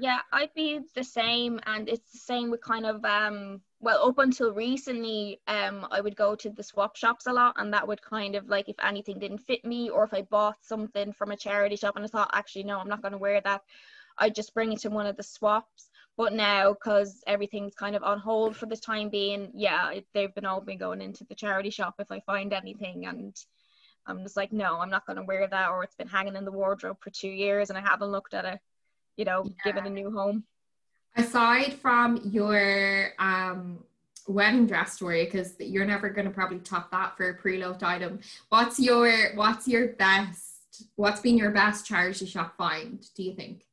[0.00, 3.60] Yeah, I'd be the same, and it's the same with kind of um.
[3.80, 7.74] Well, up until recently, um, I would go to the swap shops a lot, and
[7.74, 11.12] that would kind of like if anything didn't fit me, or if I bought something
[11.12, 13.60] from a charity shop and I thought, actually, no, I'm not going to wear that,
[14.18, 15.90] I'd just bring it to one of the swaps.
[16.16, 20.46] But now, because everything's kind of on hold for the time being, yeah, they've been
[20.46, 23.36] all been going into the charity shop if I find anything, and
[24.06, 26.44] I'm just like, no, I'm not going to wear that, or it's been hanging in
[26.46, 28.60] the wardrobe for two years and I haven't looked at it,
[29.16, 29.52] you know, yeah.
[29.64, 30.44] give it a new home.
[31.16, 33.84] Aside from your um,
[34.28, 38.20] wedding dress story, because you're never going to probably top that for a pre-loved item.
[38.48, 40.86] What's your What's your best?
[40.96, 43.04] What's been your best charity shop find?
[43.16, 43.66] Do you think?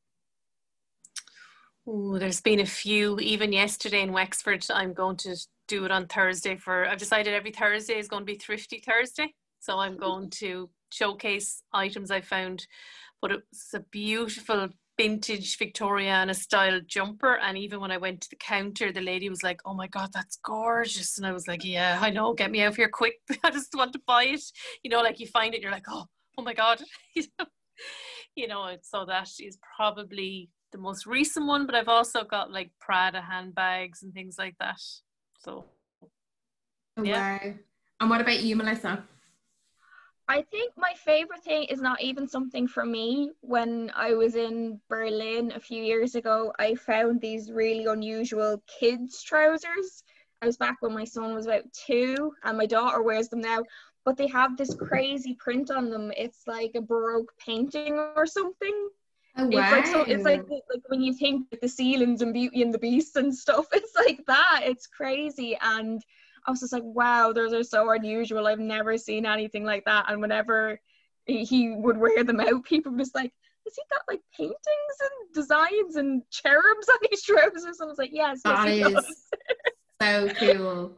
[1.86, 3.20] Oh, there's been a few.
[3.20, 6.58] Even yesterday in Wexford, I'm going to do it on Thursday.
[6.58, 9.34] For I've decided every Thursday is going to be Thrifty Thursday.
[9.60, 12.68] So I'm going to showcase items I found.
[13.22, 17.38] But it's a beautiful vintage Victoriana style jumper.
[17.38, 20.10] And even when I went to the counter, the lady was like, Oh my God,
[20.14, 21.18] that's gorgeous.
[21.18, 23.16] And I was like, Yeah, I know, get me out of here quick.
[23.44, 24.42] I just want to buy it.
[24.84, 26.06] You know, like you find it, you're like, Oh,
[26.38, 26.82] oh my God.
[28.36, 32.72] you know, so that is probably the most recent one, but I've also got like
[32.80, 34.80] Prada handbags and things like that.
[35.40, 35.66] So,
[36.98, 37.40] oh, yeah.
[37.44, 37.54] Wow.
[38.00, 39.04] And what about you, Melissa?
[40.30, 43.32] I think my favorite thing is not even something for me.
[43.42, 49.24] When I was in Berlin a few years ago, I found these really unusual kids'
[49.24, 50.04] trousers.
[50.42, 53.64] I was back when my son was about two, and my daughter wears them now.
[54.04, 56.12] But they have this crazy print on them.
[56.16, 58.90] It's like a Baroque painting or something.
[59.38, 59.60] Oh, wow.
[59.60, 62.74] It's like, so, it's like like when you think of the ceilings and Beauty and
[62.74, 63.68] the Beast and stuff.
[63.74, 64.62] It's like that.
[64.64, 66.02] It's crazy and
[66.48, 68.48] I was just like, wow, those are so unusual.
[68.48, 70.06] I've never seen anything like that.
[70.08, 70.80] And whenever
[71.26, 73.34] he would wear them out, people were just like,
[73.66, 74.56] has he got like paintings
[75.02, 77.82] and designs and cherubs on his trousers?
[77.82, 79.28] I was like, yes, that yes, is
[80.02, 80.98] so cool.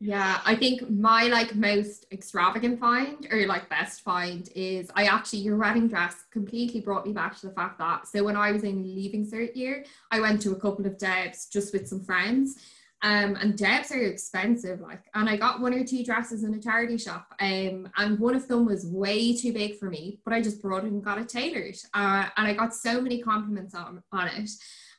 [0.00, 5.42] Yeah, I think my like most extravagant find or like best find is I actually
[5.42, 8.64] your wedding dress completely brought me back to the fact that so when I was
[8.64, 12.56] in leaving cert year, I went to a couple of Debs just with some friends
[13.02, 16.60] um, and Debs are expensive, like, and I got one or two dresses in a
[16.60, 20.40] charity shop, um, and one of them was way too big for me, but I
[20.40, 24.02] just brought it and got it tailored, uh, and I got so many compliments on
[24.12, 24.50] on it,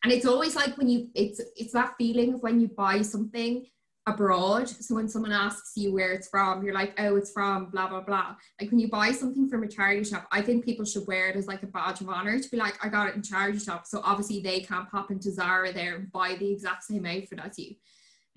[0.03, 3.65] and it's always like when you, it's it's that feeling of when you buy something
[4.05, 4.67] abroad.
[4.67, 8.01] So when someone asks you where it's from, you're like, oh, it's from blah blah
[8.01, 8.35] blah.
[8.59, 11.35] Like when you buy something from a charity shop, I think people should wear it
[11.35, 13.87] as like a badge of honor to be like, I got it in charity shop.
[13.87, 17.57] So obviously they can't pop into Zara there and buy the exact same outfit as
[17.57, 17.75] you.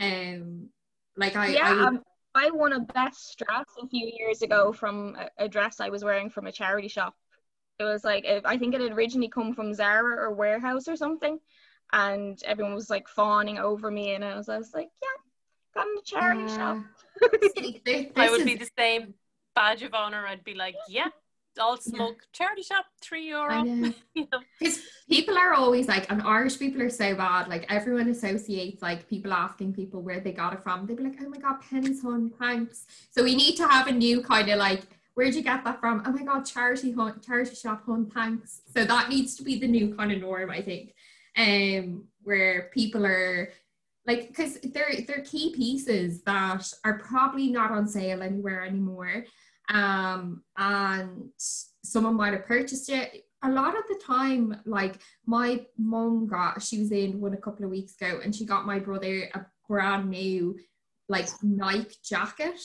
[0.00, 0.68] Um,
[1.16, 1.68] like I yeah.
[1.68, 2.02] I, um,
[2.34, 6.04] I won a best dress a few years ago from a, a dress I was
[6.04, 7.14] wearing from a charity shop.
[7.78, 11.38] It was like I think it had originally come from Zara or Warehouse or something,
[11.92, 15.86] and everyone was like fawning over me, and I was, I was like, yeah, got
[15.86, 16.78] in a charity shop.
[18.16, 19.14] I would be the same
[19.54, 20.26] badge of honor.
[20.26, 21.08] I'd be like, yeah,
[21.58, 22.26] all smoke yeah.
[22.32, 23.62] charity shop three euro.
[24.14, 24.40] You know.
[24.58, 29.08] Because people are always like and irish people are so bad like everyone associates like
[29.08, 30.86] people asking people where they got it from.
[30.86, 32.86] They'd be like oh my god Penneys hunt thanks.
[33.10, 34.82] So we need to have a new kind of like
[35.14, 36.02] where'd you get that from?
[36.06, 38.62] Oh my god charity hunt charity shop hunt thanks.
[38.74, 40.94] So that needs to be the new kind of norm i think
[41.36, 43.50] um where people are
[44.06, 49.24] like because they're they're key pieces that are probably not on sale anywhere anymore
[49.68, 51.30] um, and
[51.82, 53.24] someone might have purchased it.
[53.42, 57.64] A lot of the time, like my mom got, she was in one a couple
[57.64, 60.58] of weeks ago, and she got my brother a brand new,
[61.08, 62.60] like Nike jacket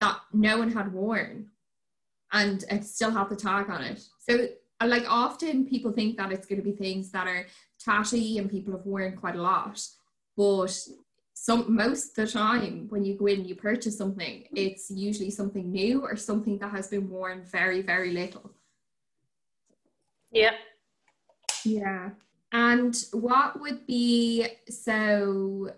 [0.00, 1.48] that no one had worn,
[2.32, 4.02] and it still had the tag on it.
[4.20, 4.48] So,
[4.84, 7.46] like often people think that it's going to be things that are
[7.80, 9.80] tatty and people have worn quite a lot,
[10.36, 10.78] but
[11.40, 15.70] some most of the time when you go in you purchase something it's usually something
[15.70, 18.50] new or something that has been worn very very little.
[20.32, 20.56] Yeah.
[21.64, 22.10] Yeah.
[22.52, 25.70] And what would be so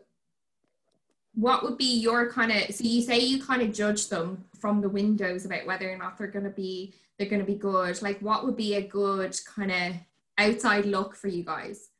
[1.34, 4.80] what would be your kind of so you say you kind of judge them from
[4.80, 8.00] the windows about whether or not they're going to be they're going to be good.
[8.00, 9.92] Like what would be a good kind of
[10.38, 11.90] outside look for you guys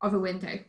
[0.00, 0.60] of a window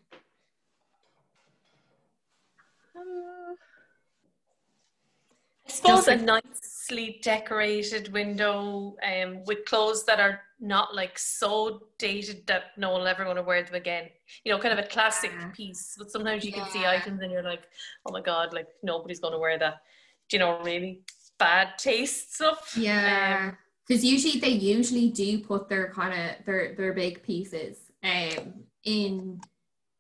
[5.68, 12.72] suppose a nicely decorated window um, with clothes that are not like so dated that
[12.78, 14.10] no one will ever want to wear them again.
[14.44, 15.50] You know, kind of a classic yeah.
[15.50, 15.96] piece.
[15.98, 16.64] But sometimes you yeah.
[16.64, 17.64] can see items and you're like,
[18.06, 19.82] oh my god, like nobody's going to wear that.
[20.30, 21.02] Do you know, really
[21.38, 22.76] bad taste stuff.
[22.78, 23.54] Yeah,
[23.88, 28.54] because um, usually they usually do put their kind of their their big pieces um
[28.84, 29.40] in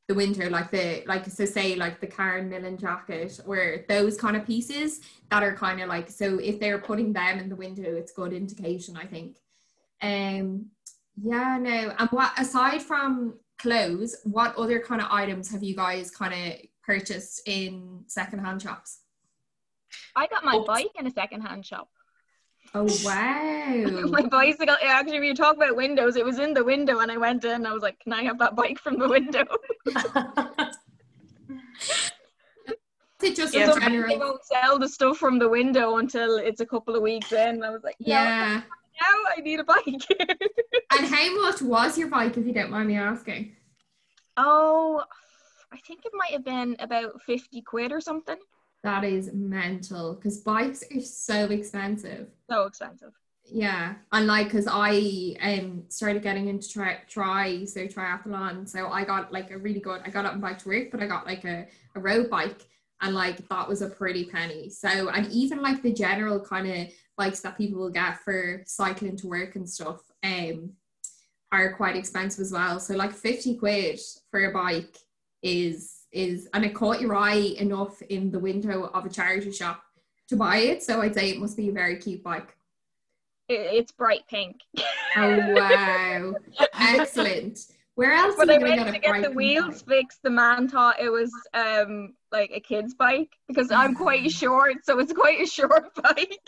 [0.08, 4.38] the winter, like the like so say like the Karen Millen jacket or those kind
[4.38, 7.96] of pieces that are kind of like so if they're putting them in the window,
[7.96, 9.38] it's good indication, I think.
[10.02, 10.68] Um
[11.22, 11.94] yeah, no.
[11.98, 16.60] And what aside from clothes, what other kind of items have you guys kind of
[16.84, 19.00] purchased in secondhand shops?
[20.16, 21.90] I got my bike in a secondhand shop.
[22.74, 24.08] Oh wow!
[24.10, 24.76] my bicycle.
[24.84, 27.66] Actually, when you talk about windows, it was in the window, and I went in.
[27.66, 29.46] I was like, "Can I have that bike from the window?"
[33.24, 34.10] it just yeah, general...
[34.10, 37.64] They won't sell the stuff from the window until it's a couple of weeks in.
[37.64, 38.62] I was like, no, "Yeah,
[39.02, 39.86] now I need a bike."
[40.98, 43.56] and how much was your bike, if you don't mind me asking?
[44.36, 45.04] Oh,
[45.72, 48.38] I think it might have been about fifty quid or something.
[48.84, 52.28] That is mental because bikes are so expensive.
[52.50, 53.12] So expensive.
[53.50, 59.04] Yeah, and like because I um started getting into try try so triathlon, so I
[59.06, 60.02] got like a really good.
[60.06, 61.66] I got up and bike to work, but I got like a,
[61.96, 62.68] a road bike,
[63.02, 64.70] and like that was a pretty penny.
[64.70, 69.18] So and even like the general kind of bikes that people will get for cycling
[69.18, 70.74] to work and stuff, um,
[71.52, 72.80] are quite expensive as well.
[72.80, 74.00] So like fifty quid
[74.30, 74.98] for a bike
[75.42, 79.84] is is and it caught your eye enough in the window of a charity shop
[80.30, 80.84] to buy it.
[80.84, 82.56] So I'd say it must be a very cute bike.
[83.50, 84.58] It's bright pink.
[85.16, 86.34] oh wow.
[86.74, 87.60] Excellent.
[87.98, 88.38] Where else?
[88.38, 90.02] When I went to get the wheels bike?
[90.02, 94.86] fixed, the man thought it was um like a kid's bike because I'm quite short,
[94.86, 96.40] so it's quite a short bike,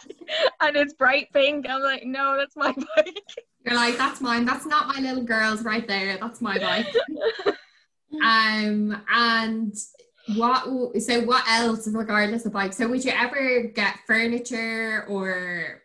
[0.62, 1.68] and it's bright pink.
[1.68, 3.24] I'm like, no, that's my bike.
[3.66, 4.45] You're like, that's mine.
[4.45, 6.20] That's not my little girl's right there.
[6.22, 6.93] That's my bike.
[8.24, 9.76] Um, and
[10.36, 15.82] what so what else regardless of bike so would you ever get furniture or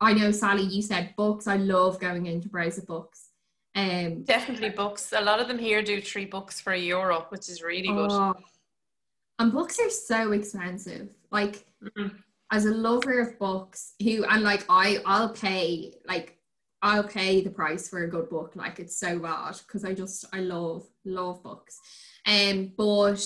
[0.00, 1.46] i know sally you said books.
[1.46, 3.30] I love going in to browse at books.
[3.74, 5.12] Um definitely books.
[5.16, 8.10] A lot of them here do three books for a euro which is really good.
[8.10, 8.34] Oh,
[9.40, 11.08] and books are so expensive.
[11.30, 12.16] Like mm-hmm.
[12.52, 16.37] as a lover of books who and like i i'll pay like
[16.82, 18.52] I'll pay the price for a good book.
[18.54, 21.78] Like it's so bad because I just I love love books.
[22.26, 23.24] Um, but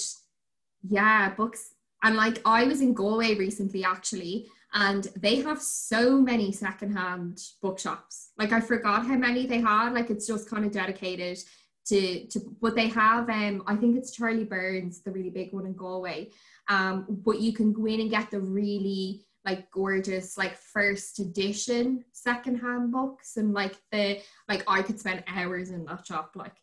[0.89, 6.51] yeah, books and like I was in Galway recently actually, and they have so many
[6.53, 8.31] secondhand bookshops.
[8.39, 9.93] Like I forgot how many they had.
[9.93, 11.39] Like it's just kind of dedicated
[11.87, 12.41] to to.
[12.61, 16.31] But they have um I think it's Charlie Byrne's, the really big one in Galway.
[16.69, 22.05] Um, but you can go in and get the really like gorgeous like first edition
[22.13, 26.55] secondhand books and like the like I could spend hours in that shop like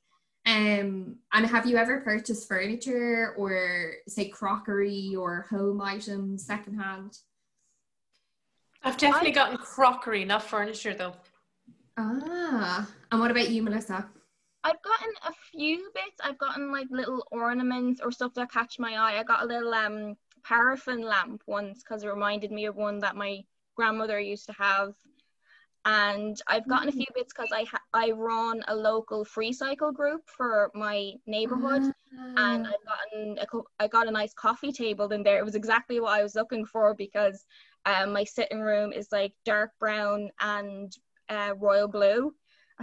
[0.45, 7.17] um and have you ever purchased furniture or say crockery or home items secondhand?
[8.83, 11.13] I've definitely I, gotten crockery, not furniture though.
[11.97, 14.07] Ah, and what about you, Melissa?
[14.63, 16.19] I've gotten a few bits.
[16.23, 19.19] I've gotten like little ornaments or stuff that catch my eye.
[19.19, 23.15] I got a little um paraffin lamp once because it reminded me of one that
[23.15, 23.43] my
[23.75, 24.93] grandmother used to have.
[25.85, 29.91] And I've gotten a few bits because I ha- I run a local free cycle
[29.91, 31.83] group for my neighborhood,
[32.37, 35.39] and I've gotten a co- I got a nice coffee table in there.
[35.39, 37.45] It was exactly what I was looking for because
[37.85, 40.91] um, my sitting room is like dark brown and
[41.29, 42.33] uh, royal blue,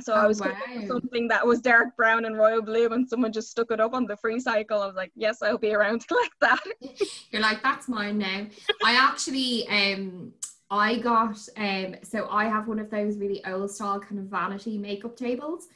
[0.01, 0.53] so oh, I was wow.
[0.87, 4.07] something that was dark brown and royal blue, and someone just stuck it up on
[4.07, 4.83] the free cycle.
[4.83, 6.63] I was like, yes, I'll be around to collect that.
[7.31, 8.47] You're like, that's mine now.
[8.85, 10.33] I actually, um,
[10.71, 14.79] I got, um, so I have one of those really old style kind of vanity
[14.79, 15.69] makeup tables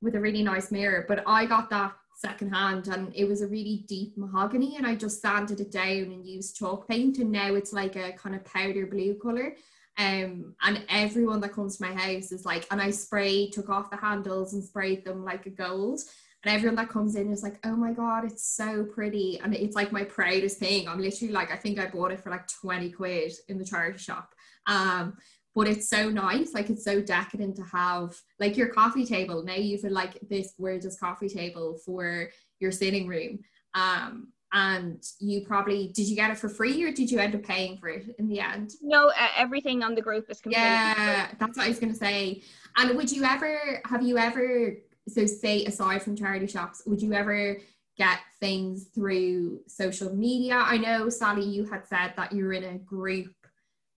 [0.00, 3.84] with a really nice mirror, but I got that secondhand and it was a really
[3.86, 7.72] deep mahogany and I just sanded it down and used chalk paint and now it's
[7.72, 9.54] like a kind of powder blue color
[9.98, 13.90] um, and everyone that comes to my house is like, and I sprayed, took off
[13.90, 16.00] the handles and sprayed them like a gold.
[16.44, 19.40] And everyone that comes in is like, oh my God, it's so pretty.
[19.42, 20.86] And it's like my proudest thing.
[20.86, 23.98] I'm literally like, I think I bought it for like 20 quid in the charity
[23.98, 24.32] shop.
[24.66, 25.16] Um,
[25.56, 26.54] but it's so nice.
[26.54, 29.42] Like it's so decadent to have like your coffee table.
[29.42, 32.28] Now you've like this gorgeous coffee table for
[32.60, 33.40] your sitting room.
[33.74, 37.42] Um, and you probably did you get it for free or did you end up
[37.42, 38.72] paying for it in the end?
[38.82, 41.36] No uh, everything on the group is completely yeah free.
[41.38, 42.42] that's what i was going to say.
[42.76, 44.76] And would you ever have you ever
[45.08, 47.58] so say aside from charity shops would you ever
[47.96, 50.54] get things through social media?
[50.54, 53.34] I know sally you had said that you were in a group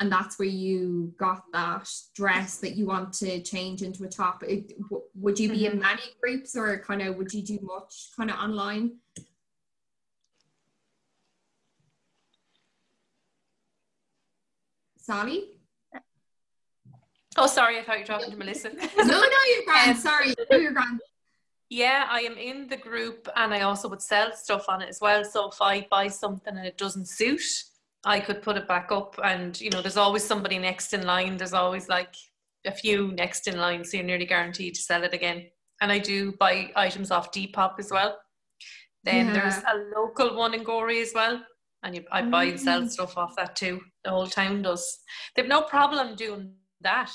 [0.00, 4.42] and that's where you got that dress that you want to change into a top.
[4.42, 5.74] It, w- would you be mm-hmm.
[5.74, 8.96] in many groups or kind of would you do much kind of online
[15.10, 15.42] Sally?
[17.36, 18.68] Oh, sorry, I thought you were talking to Melissa.
[18.72, 19.90] no, no, you're grand.
[19.90, 21.00] Um, sorry, no, you're grand.
[21.68, 25.00] Yeah, I am in the group and I also would sell stuff on it as
[25.00, 25.24] well.
[25.24, 27.42] So if I buy something and it doesn't suit,
[28.04, 29.18] I could put it back up.
[29.24, 31.36] And, you know, there's always somebody next in line.
[31.36, 32.14] There's always like
[32.64, 33.84] a few next in line.
[33.84, 35.46] So you're nearly guaranteed to sell it again.
[35.80, 38.16] And I do buy items off Depop as well.
[39.02, 39.32] Then yeah.
[39.32, 41.42] there's a local one in Gorey as well.
[41.82, 42.90] And you, I buy and sell mm.
[42.90, 43.80] stuff off that too.
[44.04, 44.98] The whole town does.
[45.34, 46.52] They've no problem doing
[46.82, 47.12] that.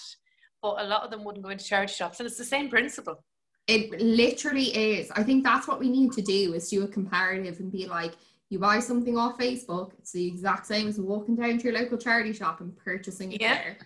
[0.62, 2.20] But a lot of them wouldn't go into charity shops.
[2.20, 3.24] And it's the same principle
[3.68, 5.12] it literally is.
[5.12, 8.14] I think that's what we need to do is do a comparative and be like,
[8.50, 11.98] you buy something off Facebook, it's the exact same as walking down to your local
[11.98, 13.56] charity shop and purchasing it yeah.
[13.56, 13.78] there.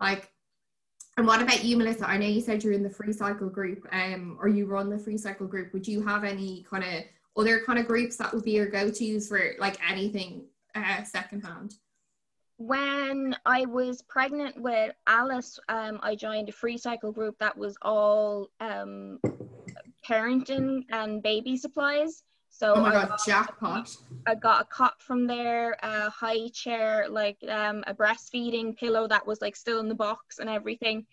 [0.00, 0.30] Like,
[1.16, 2.06] and what about you, Melissa?
[2.06, 4.98] I know you said you're in the free cycle group, um, or you run the
[4.98, 5.72] free cycle group.
[5.72, 7.04] Would you have any kind of
[7.36, 11.74] other kind of groups that would be your go-tos for like anything uh, secondhand?
[12.58, 17.76] when I was pregnant with Alice, um, I joined a free cycle group that was
[17.82, 19.20] all um,
[20.06, 22.22] parenting and baby supplies.
[22.48, 23.96] So oh my god, I got, jackpot!
[24.26, 29.26] I got a cot from there, a high chair, like um, a breastfeeding pillow that
[29.26, 31.04] was like still in the box and everything.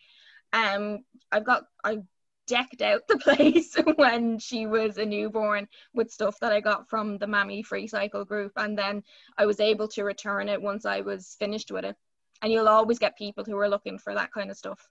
[0.54, 1.00] Um,
[1.34, 1.98] I've got I
[2.54, 7.18] decked out the place when she was a newborn with stuff that I got from
[7.18, 8.52] the Mammy Free Cycle group.
[8.58, 9.04] And then
[9.40, 11.96] I was able to return it once I was finished with it.
[12.44, 14.88] And you'll always get people who are looking for that kind of stuff.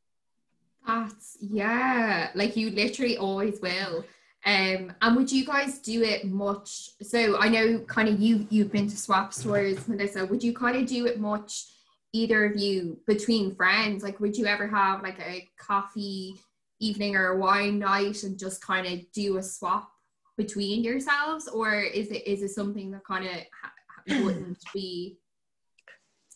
[0.84, 4.04] That's, yeah, like you literally always will.
[4.44, 6.90] Um, and would you guys do it much?
[7.00, 10.26] So I know kind of you you've been to swap stores, Melissa.
[10.26, 11.66] Would you kind of do it much,
[12.12, 14.02] either of you, between friends?
[14.02, 16.40] Like, would you ever have like a coffee
[16.82, 19.90] evening or a wine night and just kind of do a swap
[20.36, 23.72] between yourselves or is it is it something that kind of ha-
[24.24, 25.18] wouldn't be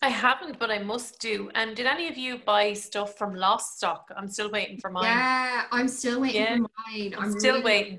[0.03, 1.51] I haven't, but I must do.
[1.55, 4.13] And did any of you buy stuff from Lost Stock?
[4.15, 5.05] I'm still waiting for mine.
[5.05, 6.57] Yeah, I'm still waiting yeah.
[6.57, 7.15] for mine.
[7.17, 7.65] I'm, I'm still really...
[7.65, 7.99] waiting.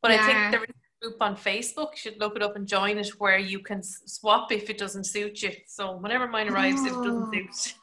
[0.00, 0.20] But yeah.
[0.20, 1.90] I think there is a group on Facebook.
[1.92, 5.04] You should look it up and join it where you can swap if it doesn't
[5.04, 5.52] suit you.
[5.66, 7.74] So whenever mine arrives, oh, if it doesn't suit.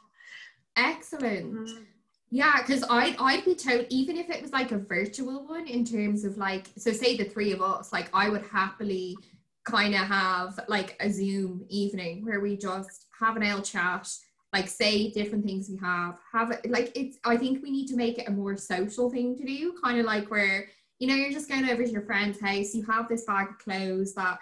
[0.76, 1.68] Excellent.
[1.68, 1.84] Mm.
[2.30, 5.84] Yeah, because I I'd be told even if it was like a virtual one in
[5.84, 9.16] terms of like so say the three of us, like I would happily
[9.64, 14.08] kind of have like a Zoom evening where we just have an L chat,
[14.52, 17.96] like say different things we have, have it like it's I think we need to
[17.96, 20.66] make it a more social thing to do, kind of like where
[21.00, 23.58] you know you're just going over to your friend's house, you have this bag of
[23.58, 24.38] clothes that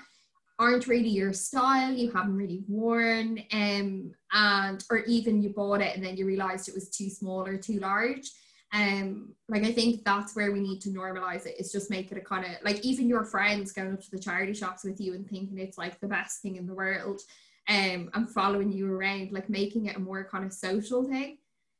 [0.59, 5.95] aren't really your style, you haven't really worn, um, and or even you bought it
[5.95, 8.31] and then you realized it was too small or too large.
[8.75, 11.59] Um, like I think that's where we need to normalize it.
[11.59, 14.19] Is just make it a kind of like even your friends going up to the
[14.19, 17.21] charity shops with you and thinking it's like the best thing in the world,
[17.69, 21.39] um, and following you around, like making it a more kind of social thing.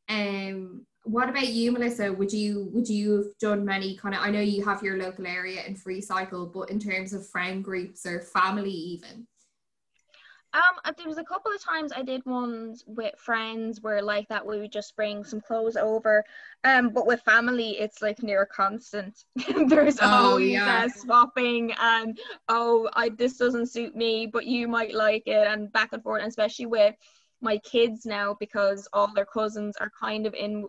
[0.09, 2.13] Um, what about you, Melissa?
[2.13, 4.21] Would you would you have done many kind of?
[4.21, 7.65] I know you have your local area in free cycle, but in terms of friend
[7.65, 9.27] groups or family, even.
[10.55, 14.27] Um, uh, there was a couple of times I did ones with friends where like
[14.29, 16.25] that we would just bring some clothes over.
[16.65, 19.25] Um, but with family, it's like near constant.
[19.67, 20.85] There's oh, always yeah.
[20.85, 22.19] uh, swapping and
[22.49, 26.23] oh, I this doesn't suit me, but you might like it, and back and forth.
[26.23, 26.95] And especially with
[27.41, 30.67] my kids now because all their cousins are kind of in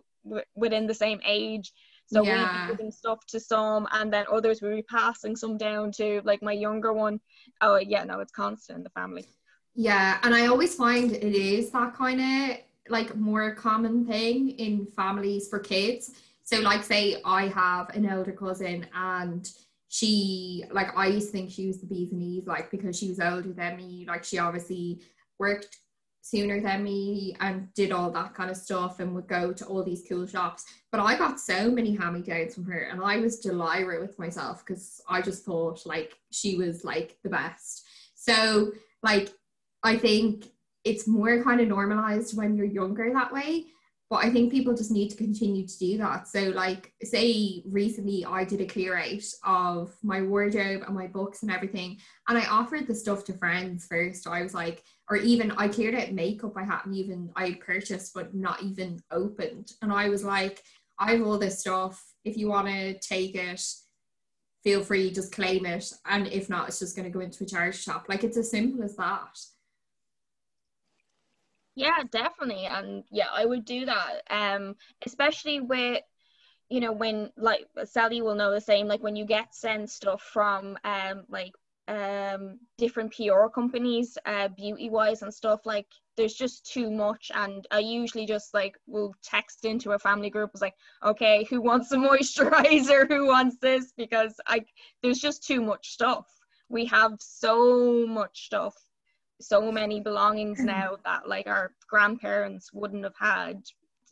[0.54, 1.72] within the same age.
[2.06, 2.66] So yeah.
[2.66, 6.20] we'd be giving stuff to some, and then others would be passing some down to
[6.24, 7.20] like my younger one.
[7.60, 9.26] Oh yeah, no, it's constant in the family.
[9.74, 12.58] Yeah, and I always find it is that kind of
[12.88, 16.12] like more common thing in families for kids.
[16.42, 19.48] So like say I have an elder cousin and
[19.88, 23.08] she like I used to think she was the bees and knees like because she
[23.08, 25.00] was older than me like she obviously
[25.38, 25.78] worked
[26.30, 29.82] sooner than me and did all that kind of stuff and would go to all
[29.82, 30.64] these cool shops.
[30.92, 34.18] But I got so many hand me downs from her and I was delighted with
[34.18, 37.86] myself because I just thought like she was like the best.
[38.14, 38.72] So
[39.02, 39.30] like
[39.82, 40.46] I think
[40.84, 43.66] it's more kind of normalized when you're younger that way.
[44.10, 46.26] But I think people just need to continue to do that.
[46.26, 51.42] So, like, say recently I did a clear out of my wardrobe and my books
[51.42, 51.98] and everything,
[52.28, 54.26] and I offered the stuff to friends first.
[54.26, 58.34] I was like, or even I cleared out makeup I hadn't even I purchased but
[58.34, 60.60] not even opened, and I was like,
[60.98, 62.04] I have all this stuff.
[62.24, 63.62] If you want to take it,
[64.64, 67.46] feel free, just claim it, and if not, it's just going to go into a
[67.46, 68.06] charity shop.
[68.08, 69.38] Like it's as simple as that.
[71.80, 72.66] Yeah, definitely.
[72.66, 74.22] And yeah, I would do that.
[74.30, 74.76] Um,
[75.06, 76.02] especially with
[76.68, 80.22] you know when like Sally will know the same like when you get sent stuff
[80.22, 81.52] from um like
[81.88, 87.66] um different PR companies uh beauty wise and stuff like there's just too much and
[87.70, 91.92] I usually just like will text into a family group was like okay who wants
[91.92, 94.64] a moisturizer who wants this because I
[95.02, 96.26] there's just too much stuff
[96.68, 98.76] we have so much stuff
[99.40, 103.62] so many belongings now that like our grandparents wouldn't have had.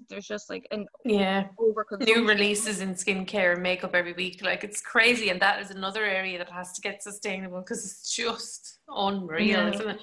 [0.09, 1.49] There's just like an yeah.
[1.59, 4.43] Over new releases in skincare and makeup every week.
[4.43, 8.15] Like it's crazy and that is another area that has to get sustainable because it's
[8.15, 9.75] just unreal yeah.
[9.75, 10.01] isn't it?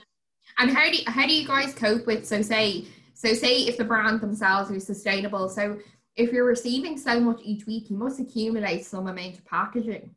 [0.58, 3.78] And how do you, how do you guys cope with so say so say if
[3.78, 5.78] the brand themselves are sustainable so
[6.16, 10.14] if you're receiving so much each week you must accumulate some amount of packaging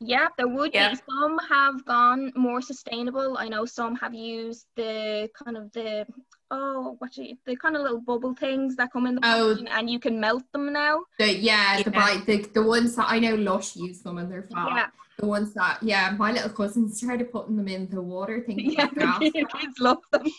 [0.00, 0.90] yeah, there would yeah.
[0.90, 1.00] be.
[1.08, 3.38] Some have gone more sustainable.
[3.38, 6.06] I know some have used the kind of the
[6.50, 9.88] oh what you, the kind of little bubble things that come in the oh, and
[9.88, 11.00] you can melt them now.
[11.18, 11.82] The, yeah, yeah.
[11.82, 14.68] the bright the, the ones that I know Lush use them and they're fab.
[14.68, 14.86] Yeah.
[15.18, 18.88] The ones that yeah, my little cousins started putting them in the water things yeah,
[18.96, 20.26] like kids love them.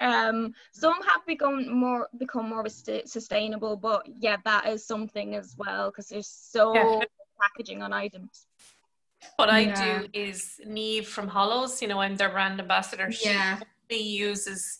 [0.00, 5.90] um some have become more become more sustainable but yeah that is something as well
[5.90, 7.02] because there's so yeah
[7.40, 8.46] packaging on items.
[9.36, 13.10] What I do is Neve from Holos, you know, I'm their brand ambassador.
[13.10, 13.58] She yeah.
[13.90, 14.78] only uses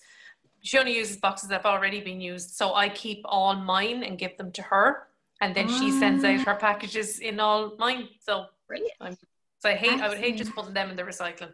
[0.61, 2.51] she only uses boxes that have already been used.
[2.51, 5.09] So I keep all mine and give them to her.
[5.41, 8.09] And then she sends out her packages in all mine.
[8.21, 8.93] So brilliant.
[9.01, 9.17] I'm,
[9.61, 11.53] so I hate I would hate just putting them in the recycling.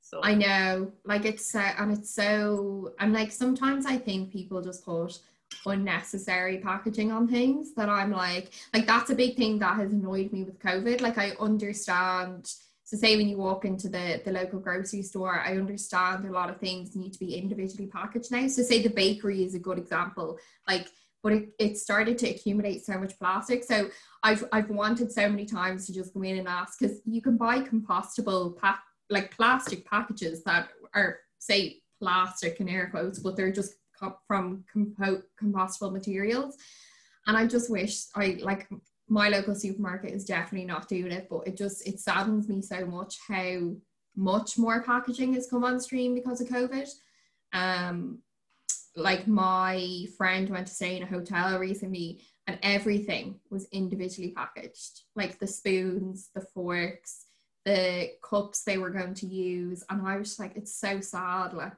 [0.00, 0.92] So I know.
[1.04, 5.18] Like it's uh, and it's so I'm like sometimes I think people just put
[5.66, 10.32] unnecessary packaging on things that I'm like, like that's a big thing that has annoyed
[10.32, 11.00] me with COVID.
[11.00, 12.50] Like I understand.
[12.84, 16.50] So say when you walk into the, the local grocery store, I understand a lot
[16.50, 18.46] of things need to be individually packaged now.
[18.46, 20.38] So say the bakery is a good example.
[20.68, 20.88] Like
[21.22, 23.64] but it, it started to accumulate so much plastic.
[23.64, 23.90] So
[24.22, 27.36] I've I've wanted so many times to just go in and ask because you can
[27.36, 33.50] buy compostable pack like plastic packages that are say plastic in air quotes, but they're
[33.50, 33.74] just
[34.26, 36.56] from compo- compostable materials.
[37.26, 38.68] And I just wish I like
[39.08, 42.86] my local supermarket is definitely not doing it, but it just it saddens me so
[42.86, 43.72] much how
[44.16, 46.88] much more packaging has come on stream because of COVID.
[47.52, 48.18] Um,
[48.96, 55.02] like my friend went to stay in a hotel recently and everything was individually packaged
[55.14, 57.26] like the spoons the forks
[57.66, 61.72] the cups they were going to use and i was like it's so sad like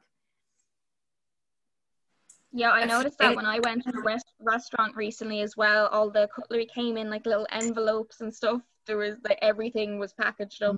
[2.52, 5.88] yeah, I noticed that when I went to a rest- restaurant recently as well.
[5.88, 8.62] All the cutlery came in like little envelopes and stuff.
[8.86, 10.76] There was like everything was packaged up.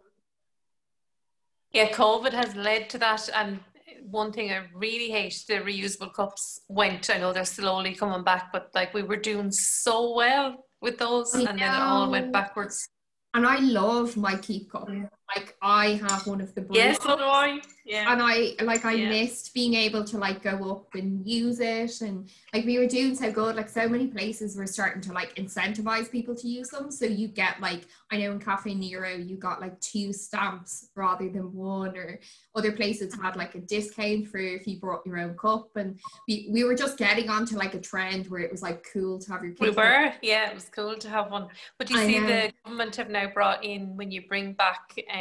[1.73, 3.29] Yeah, COVID has led to that.
[3.35, 3.61] And
[4.03, 7.09] one thing I really hate the reusable cups went.
[7.09, 11.35] I know they're slowly coming back, but like we were doing so well with those,
[11.35, 12.89] and then it all went backwards.
[13.35, 14.89] And I love my keep cup.
[15.35, 17.61] Like I have one of the yes, so do I.
[17.85, 18.12] Yeah.
[18.12, 19.09] And I like I yeah.
[19.09, 23.14] missed being able to like go up and use it and like we were doing
[23.14, 23.57] so good.
[23.57, 26.91] Like so many places were starting to like incentivize people to use them.
[26.91, 31.28] So you get like I know in Caffè Nero you got like two stamps rather
[31.28, 32.18] than one or
[32.55, 36.49] other places had like a discount for if you brought your own cup and we,
[36.51, 39.43] we were just getting onto like a trend where it was like cool to have
[39.43, 41.49] your We were, yeah, it was cool to have one.
[41.78, 42.26] But you I see know.
[42.26, 45.20] the government have now brought in when you bring back um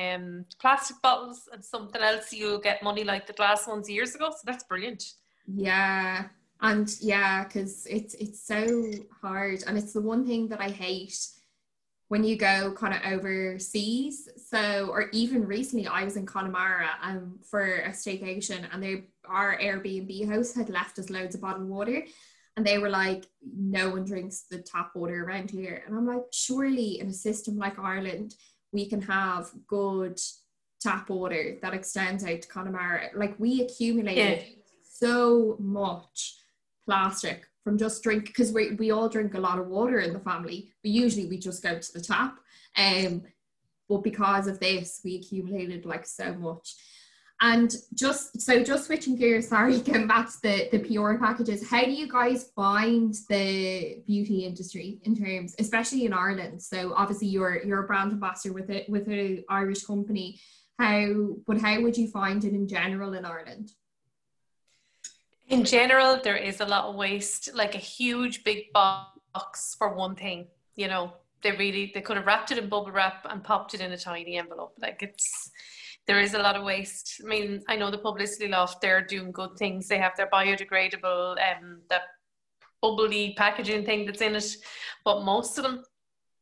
[0.60, 4.30] plastic bottles and something else you get money like the glass ones years ago.
[4.32, 5.04] So that's brilliant.
[5.48, 6.28] Yeah.
[6.62, 8.92] And yeah, because it's it's so
[9.22, 9.64] hard.
[9.66, 11.18] And it's the one thing that I hate
[12.10, 14.28] when you go kind of overseas.
[14.50, 19.58] So, or even recently, I was in Connemara um, for a staycation, and they our
[19.58, 22.04] Airbnb host had left us loads of bottled water,
[22.58, 26.24] and they were like, "No one drinks the tap water around here." And I'm like,
[26.34, 28.36] surely in a system like Ireland,
[28.72, 30.20] we can have good
[30.80, 33.10] tap water that extends out to Connemara.
[33.16, 34.54] Like we accumulated yeah.
[34.90, 36.38] so much
[36.86, 40.20] plastic from just drink because we, we all drink a lot of water in the
[40.20, 40.72] family.
[40.82, 42.40] But usually we just go to the tap.
[42.78, 43.24] Um,
[43.88, 46.76] but because of this, we accumulated like so much.
[47.42, 51.84] And just so just switching gears, sorry, getting back to the, the PR packages, how
[51.86, 56.62] do you guys find the beauty industry in terms, especially in Ireland?
[56.62, 60.40] So obviously you're you're a brand ambassador with it with an Irish company
[60.80, 63.74] how but how would you find it in general in Ireland?
[65.50, 70.16] In general, there is a lot of waste, like a huge big box for one
[70.16, 70.48] thing.
[70.78, 73.82] You know, they really they could have wrapped it in bubble wrap and popped it
[73.82, 74.74] in a tiny envelope.
[74.82, 75.52] Like it's
[76.10, 77.22] there is a lot of waste.
[77.24, 79.88] I mean, I know the Publicity Loft, they're doing good things.
[79.88, 82.02] They have their biodegradable, um, that
[82.82, 84.56] bubbly packaging thing that's in it.
[85.06, 85.84] But most of them,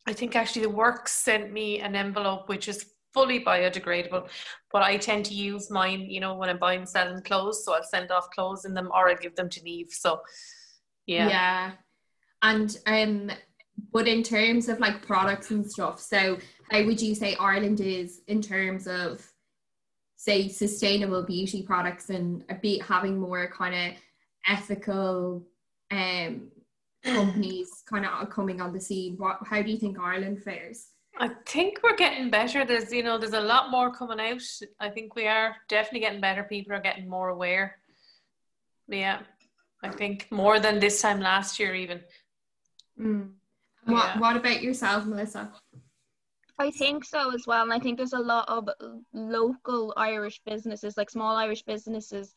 [0.07, 4.30] I think actually the Works sent me an envelope which is fully biodegradable.
[4.72, 7.65] But I tend to use mine, you know, when I'm buying selling clothes.
[7.65, 9.89] So I'll send off clothes in them or I'll give them to Neve.
[9.91, 10.22] So
[11.07, 11.28] yeah.
[11.28, 11.72] Yeah.
[12.41, 13.32] And um
[13.91, 16.38] but in terms of like products and stuff, so
[16.72, 19.30] how would you say Ireland is in terms of
[20.28, 23.97] say sustainable beauty products and be having more kind of
[24.47, 25.43] ethical
[25.91, 26.34] um
[27.03, 29.15] companies kind of coming on the scene.
[29.17, 30.80] What how do you think ireland fares?
[31.19, 32.65] I think we're getting better.
[32.65, 34.43] There's you know there's a lot more coming out.
[34.80, 36.43] I think we are definitely getting better.
[36.43, 37.78] People are getting more aware.
[38.88, 39.19] Yeah
[39.84, 42.01] i think more than this time last year even.
[42.99, 43.30] Mm.
[43.86, 44.19] what, yeah.
[44.19, 45.51] what about yourself melissa
[46.60, 47.64] I think so as well.
[47.64, 48.68] And I think there's a lot of
[49.14, 52.34] local Irish businesses, like small Irish businesses,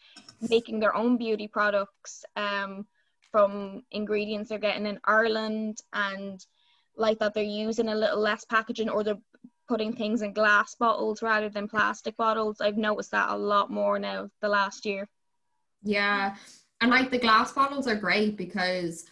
[0.49, 2.87] making their own beauty products um,
[3.31, 6.45] from ingredients they're getting in Ireland and
[6.97, 9.17] like that they're using a little less packaging or they're
[9.69, 12.61] putting things in glass bottles rather than plastic bottles.
[12.61, 15.09] I've noticed that a lot more now the last year.
[15.83, 16.35] Yeah.
[16.81, 19.07] And like the glass bottles are great because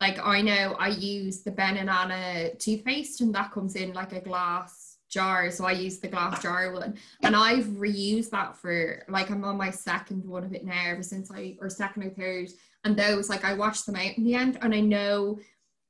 [0.00, 4.12] like I know I use the Ben and Anna toothpaste and that comes in like
[4.12, 5.50] a glass jar.
[5.50, 6.96] So I use the glass jar one.
[7.22, 11.02] And I've reused that for like I'm on my second one of it now ever
[11.02, 12.50] since I or second or third.
[12.84, 15.38] And those like I washed them out in the end and I know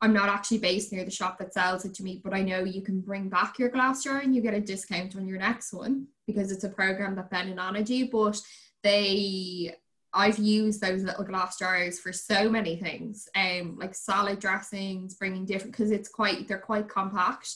[0.03, 2.65] I'm not actually based near the shop that sells it to me, but I know
[2.65, 5.73] you can bring back your glass jar and you get a discount on your next
[5.73, 8.09] one because it's a program that Ben and Anna do.
[8.09, 8.41] But
[8.83, 9.75] they
[10.17, 15.45] I've used those little glass jars for so many things, um, like salad dressings, bringing
[15.45, 17.55] different because it's quite they're quite compact.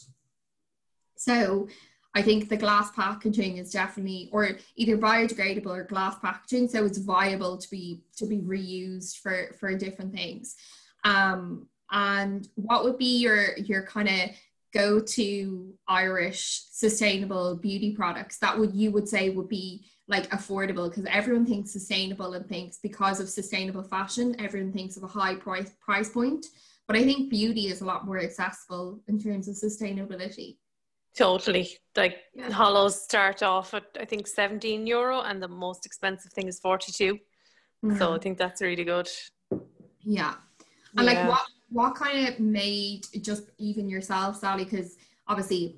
[1.16, 1.68] So
[2.14, 6.98] I think the glass packaging is definitely or either biodegradable or glass packaging, so it's
[6.98, 10.56] viable to be to be reused for for different things.
[11.04, 14.30] Um, and what would be your your kind of
[14.72, 20.88] go to Irish sustainable beauty products that would you would say would be like affordable
[20.88, 25.34] because everyone thinks sustainable and thinks because of sustainable fashion everyone thinks of a high
[25.34, 26.46] price price point
[26.86, 30.56] but i think beauty is a lot more accessible in terms of sustainability
[31.16, 32.48] totally like yeah.
[32.50, 37.14] Holos start off at i think 17 euro and the most expensive thing is 42
[37.14, 37.96] mm-hmm.
[37.96, 39.08] so i think that's really good
[40.02, 40.34] yeah
[40.96, 41.12] and yeah.
[41.12, 44.96] like what what kind of made just even yourself sally because
[45.28, 45.76] obviously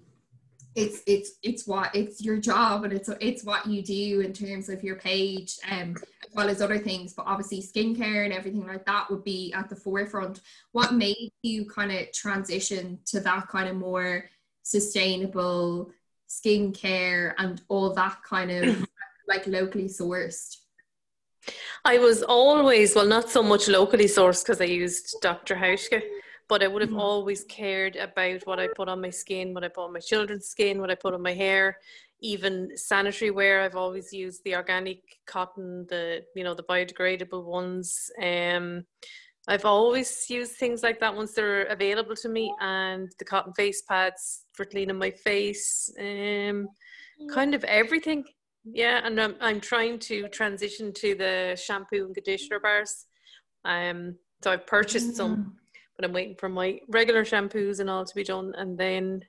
[0.75, 4.69] it's it's it's what it's your job and it's it's what you do in terms
[4.69, 5.95] of your page um
[6.27, 9.69] as well as other things but obviously skincare and everything like that would be at
[9.69, 10.41] the forefront
[10.73, 14.25] what made you kind of transition to that kind of more
[14.63, 15.91] sustainable
[16.29, 18.87] skincare and all that kind of
[19.29, 20.57] like locally sourced
[21.85, 25.57] I was always well not so much locally sourced because I used Dr.
[25.57, 26.01] Hauschka
[26.53, 27.01] but I would have mm-hmm.
[27.01, 30.49] always cared about what I put on my skin, what I put on my children's
[30.49, 31.79] skin, what I put on my hair,
[32.21, 33.63] even sanitary wear.
[33.63, 38.11] I've always used the organic cotton, the you know the biodegradable ones.
[38.23, 38.85] Um,
[39.49, 43.81] I've always used things like that once they're available to me, and the cotton face
[43.89, 45.91] pads for cleaning my face.
[45.99, 46.69] Um,
[47.31, 48.25] kind of everything.
[48.65, 53.07] Yeah, and I'm I'm trying to transition to the shampoo and conditioner bars.
[53.65, 55.62] Um, so I've purchased some mm
[56.03, 59.25] but I'm waiting for my regular shampoos and all to be done, and then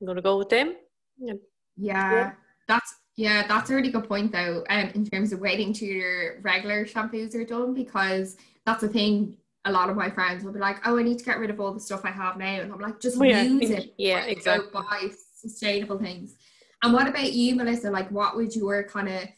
[0.00, 0.76] I'm gonna go with them.
[1.18, 1.34] Yeah,
[1.76, 2.32] yeah.
[2.68, 4.64] that's yeah, that's a really good point though.
[4.70, 9.36] Um, in terms of waiting till your regular shampoos are done, because that's the thing.
[9.64, 11.58] A lot of my friends will be like, "Oh, I need to get rid of
[11.58, 14.70] all the stuff I have now," and I'm like, "Just well, use it." Yeah, exactly.
[14.72, 16.36] Go buy sustainable things.
[16.82, 17.90] And what about you, Melissa?
[17.90, 19.28] Like, what would your kind of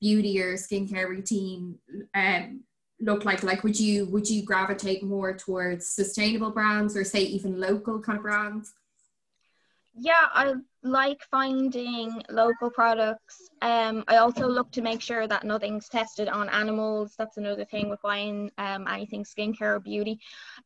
[0.00, 1.78] beauty or skincare routine
[2.14, 2.62] um,
[3.00, 7.60] look like like would you would you gravitate more towards sustainable brands or say even
[7.60, 8.72] local kind of brands?
[9.98, 13.48] Yeah i like finding local products.
[13.60, 17.14] Um i also look to make sure that nothing's tested on animals.
[17.18, 20.20] That's another thing with buying um anything skincare or beauty.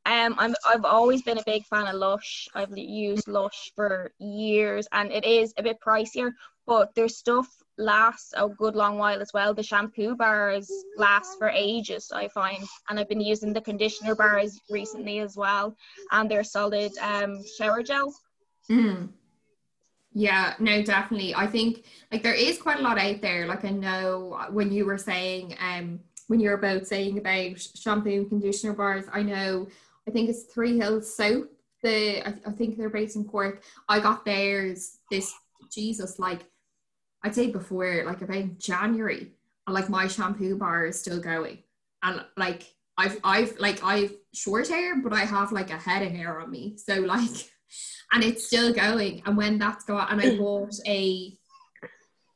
[0.06, 2.48] Um i'm i've always been a big fan of lush.
[2.54, 6.32] I've used lush for years and it is a bit pricier
[6.70, 7.48] but their stuff
[7.78, 9.52] lasts a good long while as well.
[9.52, 14.56] The shampoo bars last for ages, I find, and I've been using the conditioner bars
[14.70, 15.76] recently as well,
[16.12, 18.14] and they're solid um, shower gel.
[18.70, 19.08] Mm.
[20.12, 21.34] Yeah, no, definitely.
[21.34, 23.48] I think like there is quite a lot out there.
[23.48, 25.98] Like I know when you were saying, um,
[26.28, 29.66] when you're about saying about shampoo and conditioner bars, I know
[30.06, 31.50] I think it's Three Hills Soap.
[31.82, 33.60] The I, I think they're based in Cork.
[33.88, 35.34] I got theirs this
[35.70, 36.49] Jesus like
[37.22, 39.32] I'd say before like about January,
[39.66, 41.58] and like my shampoo bar is still going,
[42.02, 46.12] and like I've I've like I've short hair, but I have like a head of
[46.12, 47.50] hair on me, so like,
[48.12, 49.22] and it's still going.
[49.26, 50.38] And when that's gone, and I mm.
[50.38, 51.36] bought a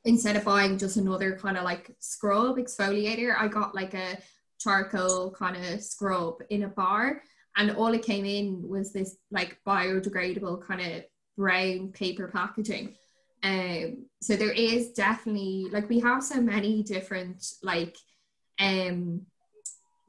[0.04, 4.18] instead of buying just another kind of like scrub exfoliator, I got like a
[4.58, 7.22] charcoal kind of scrub in a bar,
[7.56, 11.04] and all it came in was this like biodegradable kind of
[11.36, 12.94] brown paper packaging.
[13.44, 17.94] Um, so there is definitely like we have so many different like
[18.58, 19.26] um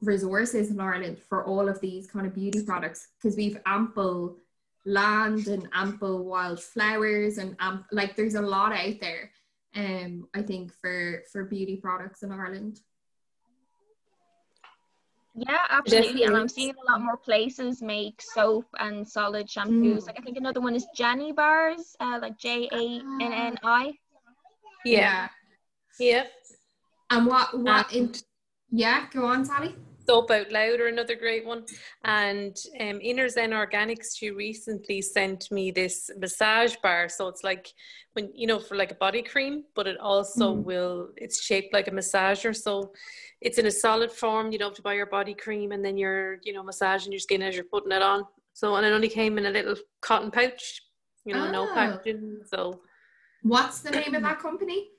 [0.02, 4.38] resources in Ireland for all of these kind of beauty products because we've ample
[4.86, 9.32] land and ample wildflowers and amp- like there's a lot out there
[9.76, 12.80] um I think for for beauty products in Ireland.
[15.36, 16.24] Yeah, absolutely.
[16.24, 20.04] And I'm seeing a lot more places make soap and solid shampoos.
[20.04, 20.08] Mm.
[20.08, 23.94] Like I think another one is Janni Bars, uh, like J A N N I.
[24.86, 25.28] Yeah.
[26.00, 26.28] Yeah.
[27.10, 28.14] And what what in
[28.72, 29.76] yeah, go on, Sally.
[30.06, 31.64] Soap Out Loud are another great one.
[32.03, 37.10] And um, Inner Zen Organics, she recently sent me this massage bar.
[37.10, 37.74] So it's like
[38.14, 40.64] when, you know, for like a body cream, but it also mm.
[40.64, 42.56] will, it's shaped like a massager.
[42.56, 42.93] So
[43.41, 44.51] it's in a solid form.
[44.51, 47.20] You don't have to buy your body cream and then you're, you know, massaging your
[47.20, 48.26] skin as you're putting it on.
[48.53, 50.82] So, and it only came in a little cotton pouch,
[51.26, 51.51] you know, oh.
[51.51, 52.39] no packaging.
[52.45, 52.82] So,
[53.41, 54.89] what's the name of that company?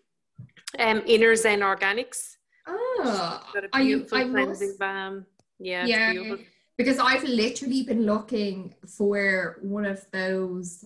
[0.79, 2.37] Um, Inner Zen Organics.
[2.67, 5.27] Oh, got a beautiful I, I cleansing must, balm.
[5.59, 6.37] Yeah, yeah.
[6.77, 10.85] Because I've literally been looking for one of those,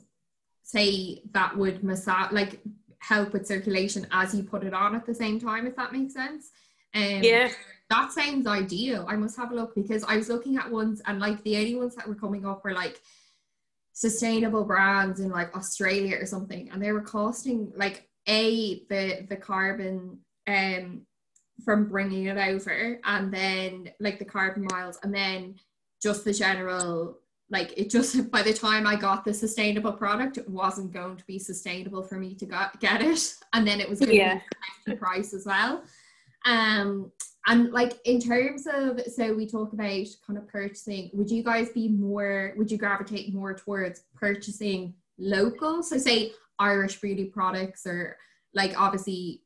[0.62, 2.60] say that would massage, like
[3.00, 6.14] help with circulation as you put it on at the same time, if that makes
[6.14, 6.50] sense.
[6.94, 7.50] Um, yeah.
[7.88, 9.04] That sounds ideal.
[9.08, 11.74] I must have a look because I was looking at ones and like the only
[11.74, 13.00] ones that were coming up were like
[13.92, 19.36] sustainable brands in like Australia or something, and they were costing like a the the
[19.36, 21.02] carbon um
[21.64, 25.54] from bringing it over and then like the carbon miles and then
[26.02, 27.18] just the general
[27.50, 31.24] like it just by the time I got the sustainable product it wasn't going to
[31.24, 33.34] be sustainable for me to got, get it.
[33.52, 34.38] And then it was going yeah.
[34.84, 35.82] to be price as well.
[36.46, 37.10] Um
[37.46, 41.70] and like in terms of so we talk about kind of purchasing would you guys
[41.70, 45.82] be more would you gravitate more towards purchasing local?
[45.82, 48.16] So say Irish beauty products or
[48.54, 49.42] like obviously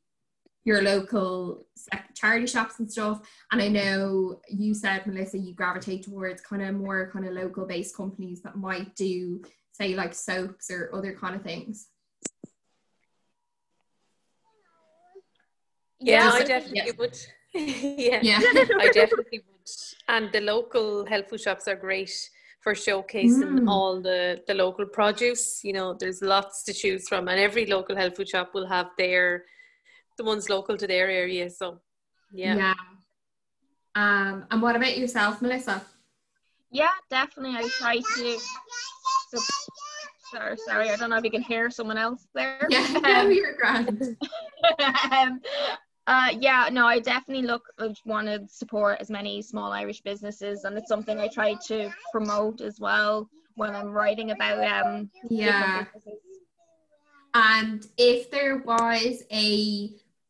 [0.65, 1.67] your local
[2.15, 3.21] charity shops and stuff.
[3.51, 7.65] And I know you said, Melissa, you gravitate towards kind of more kind of local
[7.65, 11.87] based companies that might do, say, like soaps or other kind of things.
[15.99, 16.91] Yeah, I definitely yeah.
[16.97, 17.17] would.
[17.53, 18.39] yeah, yeah.
[18.79, 19.69] I definitely would.
[20.07, 22.11] And the local health food shops are great
[22.61, 23.69] for showcasing mm.
[23.69, 25.63] all the the local produce.
[25.63, 28.87] You know, there's lots to choose from, and every local health food shop will have
[28.97, 29.45] their
[30.17, 31.49] the ones local to their area.
[31.49, 31.81] So
[32.33, 32.55] yeah.
[32.55, 32.73] Yeah.
[33.95, 35.81] Um, and what about yourself, Melissa?
[36.71, 37.57] Yeah, definitely.
[37.57, 38.37] I try to.
[39.29, 39.41] So,
[40.31, 40.89] sorry, sorry.
[40.89, 42.67] I don't know if you can hear someone else there.
[42.69, 42.85] Yeah,
[43.21, 44.17] um, you're grand.
[45.11, 45.41] um,
[46.07, 50.65] uh, yeah, no, I definitely look I want to support as many small Irish businesses,
[50.65, 55.09] and it's something I try to promote as well when I'm writing about um.
[55.29, 55.85] Yeah.
[57.33, 59.89] And if there was a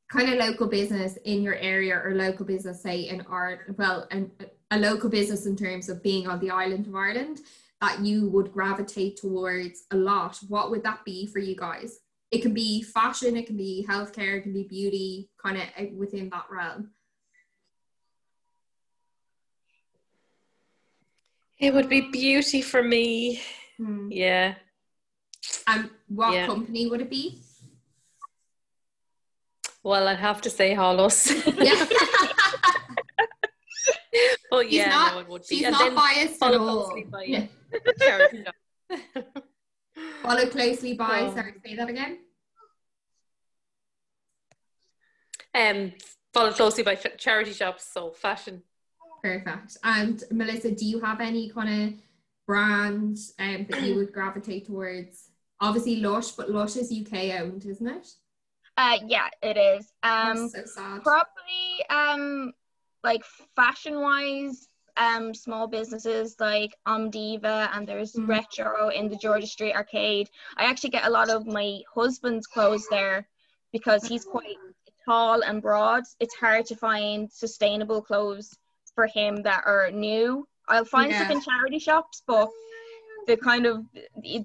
[0.09, 4.31] kind of local business in your area or local business say in art well an,
[4.71, 7.39] a local business in terms of being on the island of ireland
[7.81, 11.99] that you would gravitate towards a lot what would that be for you guys?
[12.31, 16.29] It can be fashion it can be healthcare it can be beauty kind of within
[16.29, 16.91] that realm.
[21.57, 23.41] It would be beauty for me.
[23.77, 24.11] Hmm.
[24.11, 24.55] yeah.
[25.67, 26.47] And what yeah.
[26.47, 27.41] company would it be
[29.85, 31.29] well, I'd have to say Holos.
[31.63, 31.85] Yeah.
[34.49, 35.57] but yeah, not, no, it would be.
[35.57, 36.99] She's and not biased at all.
[37.11, 37.45] By, yeah.
[40.23, 41.21] follow closely by.
[41.21, 41.35] Oh.
[41.35, 42.17] Sorry, say that again.
[45.53, 45.93] Um,
[46.33, 48.63] follow closely by charity shops, so fashion.
[49.21, 49.77] Perfect.
[49.83, 51.93] And Melissa, do you have any kind of
[52.47, 55.29] brand um, that you would gravitate towards?
[55.61, 58.07] Obviously, Lush, but Lush is UK owned, isn't it?
[58.77, 59.91] Uh, yeah, it is.
[60.03, 61.03] Um, so sad.
[61.03, 62.53] Probably, um,
[63.03, 63.23] like
[63.55, 64.67] fashion wise,
[64.97, 68.27] um, small businesses like Om Diva and there's mm.
[68.27, 70.29] Retro in the George's Street Arcade.
[70.57, 73.27] I actually get a lot of my husband's clothes there
[73.71, 74.57] because he's quite
[75.05, 76.03] tall and broad.
[76.19, 78.57] It's hard to find sustainable clothes
[78.93, 80.47] for him that are new.
[80.67, 81.19] I'll find yeah.
[81.19, 82.49] stuff in charity shops, but
[83.27, 83.85] the kind of
[84.21, 84.39] the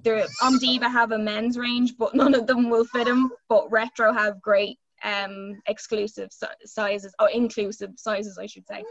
[0.59, 3.31] Diva have a men's range, but none of them will fit him.
[3.49, 6.29] But Retro have great um exclusive
[6.65, 8.83] sizes or inclusive sizes, I should say.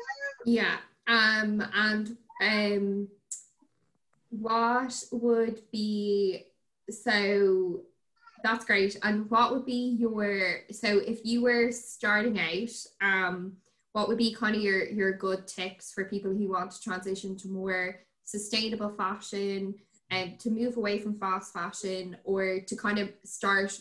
[0.45, 0.77] Yeah.
[1.07, 3.09] Um and um
[4.31, 6.47] what would be
[6.89, 7.83] so
[8.43, 8.97] that's great.
[9.03, 12.71] And what would be your so if you were starting out,
[13.01, 13.57] um,
[13.93, 17.37] what would be kind of your your good tips for people who want to transition
[17.39, 18.01] to more
[18.31, 19.75] sustainable fashion
[20.11, 23.77] and to move away from fast fashion or to kind of start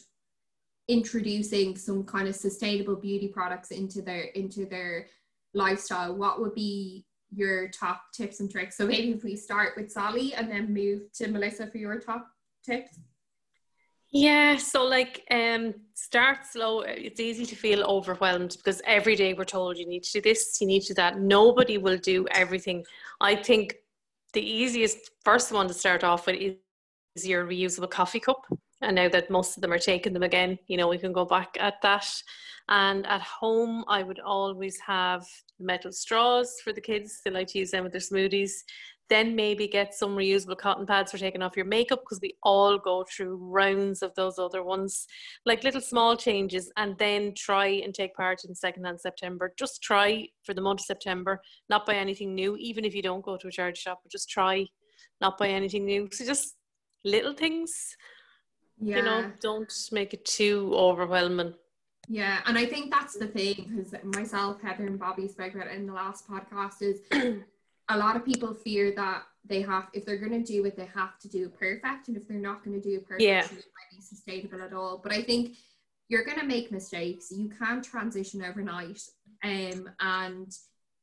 [0.87, 5.05] introducing some kind of sustainable beauty products into their into their
[5.53, 9.91] lifestyle what would be your top tips and tricks so maybe if we start with
[9.91, 12.27] sally and then move to melissa for your top
[12.65, 12.99] tips
[14.11, 16.81] yeah, so like um start slow.
[16.81, 20.59] It's easy to feel overwhelmed because every day we're told you need to do this,
[20.59, 21.19] you need to do that.
[21.19, 22.83] Nobody will do everything.
[23.21, 23.75] I think
[24.33, 26.35] the easiest first one to start off with
[27.15, 28.41] is your reusable coffee cup.
[28.81, 31.25] And now that most of them are taking them again, you know, we can go
[31.25, 32.07] back at that.
[32.69, 35.25] And at home, I would always have
[35.59, 37.19] metal straws for the kids.
[37.25, 38.51] They like to use them with their smoothies
[39.09, 42.77] then maybe get some reusable cotton pads for taking off your makeup because we all
[42.77, 45.07] go through rounds of those other ones
[45.45, 50.27] like little small changes and then try and take part in secondhand september just try
[50.43, 53.47] for the month of september not buy anything new even if you don't go to
[53.47, 54.65] a charity shop but just try
[55.21, 56.55] not buy anything new so just
[57.03, 57.95] little things
[58.79, 58.97] yeah.
[58.97, 61.53] you know don't make it too overwhelming
[62.11, 65.75] yeah, and I think that's the thing because myself, Heather, and Bobby spoke about it
[65.75, 66.81] in the last podcast.
[66.81, 67.01] Is
[67.89, 70.89] a lot of people fear that they have if they're going to do it they
[70.93, 73.43] have to do it perfect and if they're not going to do it perfect yeah.
[73.43, 74.99] it might be sustainable at all.
[75.01, 75.57] But i think
[76.09, 77.31] you're going to make mistakes.
[77.31, 78.99] You can't transition overnight
[79.43, 80.51] um, and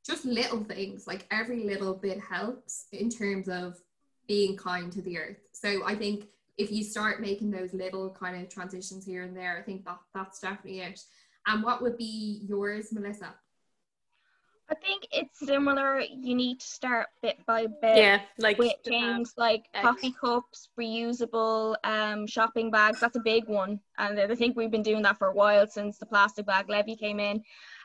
[0.04, 3.80] just little things like every little bit helps in terms of
[4.28, 5.38] being kind to the earth.
[5.52, 6.26] So i think
[6.58, 9.98] if you start making those little kind of transitions here and there i think that
[10.14, 11.00] that's definitely it.
[11.46, 13.34] And what would be yours melissa
[14.68, 16.00] I think it's similar.
[16.00, 17.98] You need to start bit by bit.
[17.98, 19.86] Yeah, like with things like X.
[19.86, 22.98] coffee cups, reusable um, shopping bags.
[22.98, 25.98] That's a big one, and I think we've been doing that for a while since
[25.98, 27.42] the plastic bag levy came in.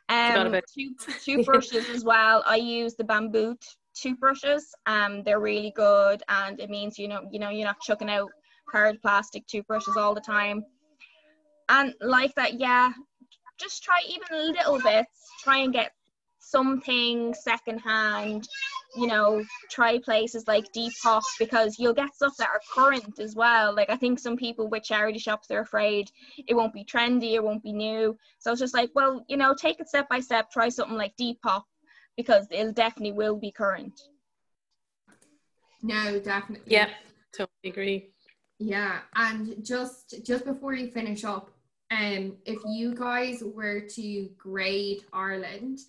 [0.10, 2.44] Um, two, toothbrushes as well.
[2.48, 4.74] I use the bamboo t- toothbrushes.
[4.88, 8.32] Um, they're really good, and it means you know you know you're not chucking out
[8.72, 10.64] hard plastic toothbrushes all the time.
[11.70, 12.92] And like that, yeah,
[13.60, 15.30] just try even little bits.
[15.44, 15.92] Try and get
[16.42, 18.48] something secondhand,
[18.98, 23.74] you know, try places like Depop because you'll get stuff that are current as well.
[23.74, 26.12] Like I think some people with charity shops they're afraid
[26.48, 28.18] it won't be trendy, it won't be new.
[28.40, 31.16] So it's just like, well, you know, take it step by step, try something like
[31.16, 31.64] Depop
[32.18, 34.00] because it definitely will be current.
[35.82, 36.74] No, definitely.
[36.74, 36.90] Yeah,
[37.34, 38.10] totally agree.
[38.60, 41.50] Yeah, and just just before you finish up,
[41.90, 45.80] um, if you guys were to grade Ireland,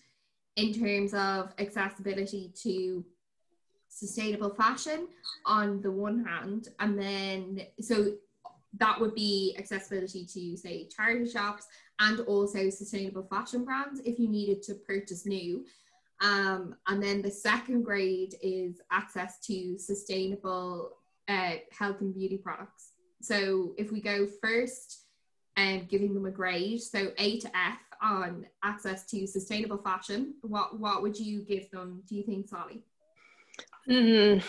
[0.56, 3.04] in terms of accessibility to
[3.88, 5.06] sustainable fashion
[5.44, 8.12] on the one hand and then so
[8.78, 11.66] that would be accessibility to say charity shops
[12.00, 15.64] and also sustainable fashion brands if you needed to purchase new.
[16.20, 20.96] Um, and then the second grade is access to sustainable
[21.28, 22.92] uh, health and beauty products.
[23.20, 25.04] So if we go first
[25.56, 30.34] and um, giving them a grade so a to f on access to sustainable fashion,
[30.42, 32.02] what what would you give them?
[32.08, 32.82] Do you think, Sally?
[33.88, 34.42] Mm,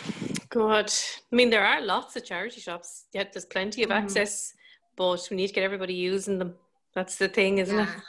[0.48, 0.92] God,
[1.32, 3.06] I mean, there are lots of charity shops.
[3.12, 3.96] Yet there's plenty of mm.
[3.96, 4.54] access,
[4.96, 6.54] but we need to get everybody using them.
[6.94, 7.88] That's the thing, isn't yeah.
[7.88, 8.02] it?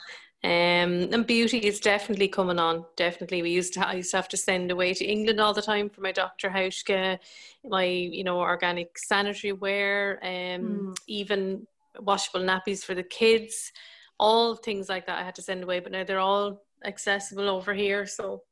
[0.44, 2.84] Um, and beauty is definitely coming on.
[2.96, 5.62] Definitely, we used to I used to have to send away to England all the
[5.62, 6.50] time for my Dr.
[6.50, 7.18] Hauschka,
[7.64, 10.96] my you know organic sanitary wear, um, mm.
[11.08, 11.66] even
[11.98, 13.72] washable nappies for the kids
[14.18, 17.74] all things like that I had to send away, but now they're all accessible over
[17.74, 18.06] here.
[18.06, 18.42] So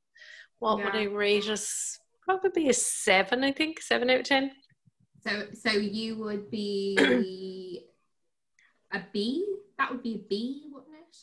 [0.58, 0.84] what yeah.
[0.84, 1.98] would I rate us?
[2.22, 4.50] Probably a seven, I think, seven out of ten.
[5.26, 7.84] So so you would be
[8.92, 9.44] a B?
[9.78, 11.16] That would be a B, wouldn't it?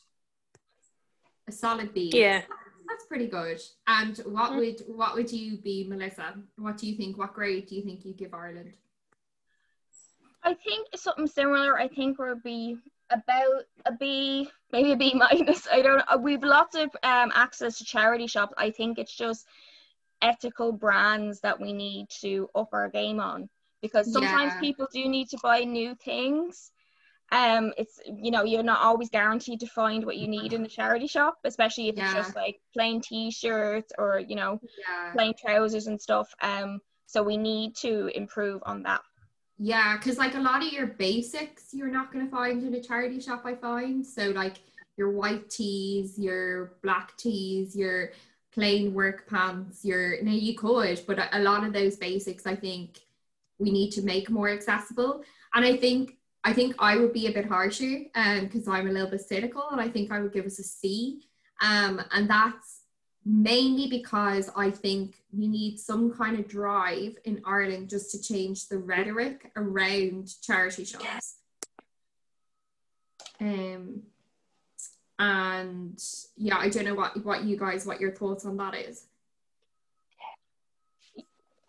[1.48, 2.12] A solid B.
[2.14, 2.42] Yeah.
[2.88, 3.60] That's pretty good.
[3.88, 4.58] And what mm.
[4.58, 6.36] would what would you be, Melissa?
[6.58, 7.18] What do you think?
[7.18, 8.74] What grade do you think you give Ireland?
[10.44, 11.80] I think something similar.
[11.80, 12.78] I think we'll be
[13.12, 15.68] about a B, maybe a B minus.
[15.72, 16.18] I don't know.
[16.18, 18.54] We've lots of um, access to charity shops.
[18.58, 19.46] I think it's just
[20.22, 23.50] ethical brands that we need to up our game on
[23.82, 24.60] because sometimes yeah.
[24.60, 26.72] people do need to buy new things.
[27.32, 30.70] Um, it's you know you're not always guaranteed to find what you need in the
[30.70, 32.06] charity shop, especially if yeah.
[32.06, 35.12] it's just like plain t-shirts or you know yeah.
[35.14, 36.28] plain trousers and stuff.
[36.42, 39.02] Um, So we need to improve on that.
[39.64, 42.82] Yeah, because like a lot of your basics you're not going to find in a
[42.82, 44.04] charity shop, I find.
[44.04, 44.56] So, like
[44.98, 48.10] your white tees, your black tees, your
[48.52, 53.02] plain work pants, your now you could, but a lot of those basics I think
[53.60, 55.24] we need to make more accessible.
[55.54, 58.06] And I think I think I would be a bit harsher
[58.42, 60.64] because um, I'm a little bit cynical and I think I would give us a
[60.64, 61.22] C.
[61.62, 62.81] Um, and that's
[63.26, 68.68] mainly because I think we need some kind of drive in Ireland just to change
[68.68, 71.36] the rhetoric around charity shops.
[73.40, 74.04] Um,
[75.20, 76.04] and
[76.36, 79.06] yeah, I don't know what, what you guys, what your thoughts on that is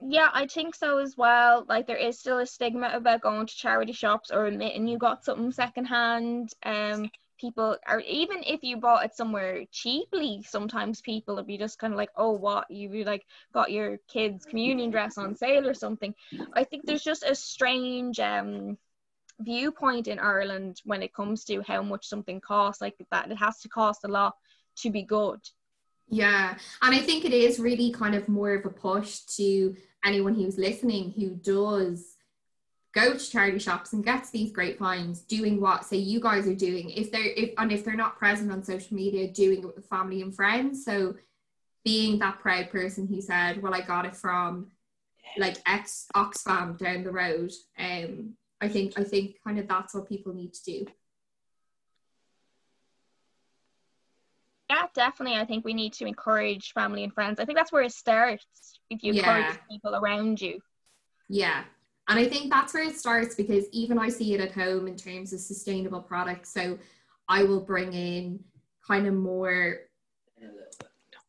[0.04, 1.64] yeah, I think so as well.
[1.68, 5.24] Like there is still a stigma about going to charity shops or admitting you got
[5.24, 6.52] something secondhand.
[6.64, 7.10] Um,
[7.42, 11.92] people are even if you bought it somewhere cheaply, sometimes people would be just kind
[11.92, 16.14] of like, oh, what you like got your kid's communion dress on sale or something.
[16.54, 18.78] I think there's just a strange um
[19.40, 22.80] viewpoint in Ireland when it comes to how much something costs.
[22.80, 24.34] Like that, it has to cost a lot
[24.76, 25.40] to be good.
[26.08, 29.74] Yeah, and I think it is really kind of more of a push to
[30.04, 32.11] anyone who's listening who does
[32.92, 36.54] go to charity shops and gets these great finds doing what say you guys are
[36.54, 39.86] doing if they're if and if they're not present on social media doing it with
[39.86, 41.14] family and friends so
[41.84, 44.66] being that proud person who said well i got it from
[45.38, 50.08] like ex oxfam down the road um i think i think kind of that's what
[50.08, 50.86] people need to do
[54.68, 57.82] yeah definitely i think we need to encourage family and friends i think that's where
[57.82, 58.46] it starts
[58.92, 59.20] if you yeah.
[59.20, 60.60] encourage people around you.
[61.28, 61.64] Yeah.
[62.08, 64.96] And I think that's where it starts because even I see it at home in
[64.96, 66.52] terms of sustainable products.
[66.52, 66.78] So
[67.28, 68.40] I will bring in
[68.86, 69.76] kind of more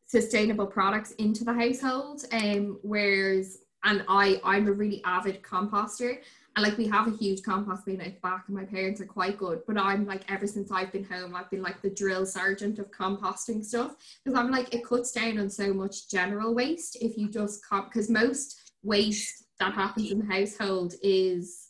[0.06, 2.24] sustainable products into the household.
[2.32, 6.18] Um, whereas, and I, I'm a really avid composter.
[6.56, 9.38] And like we have a huge compost bin out back, and my parents are quite
[9.38, 9.62] good.
[9.66, 12.92] But I'm like, ever since I've been home, I've been like the drill sergeant of
[12.92, 17.28] composting stuff because I'm like, it cuts down on so much general waste if you
[17.28, 21.68] just comp, because most waste that happens in the household is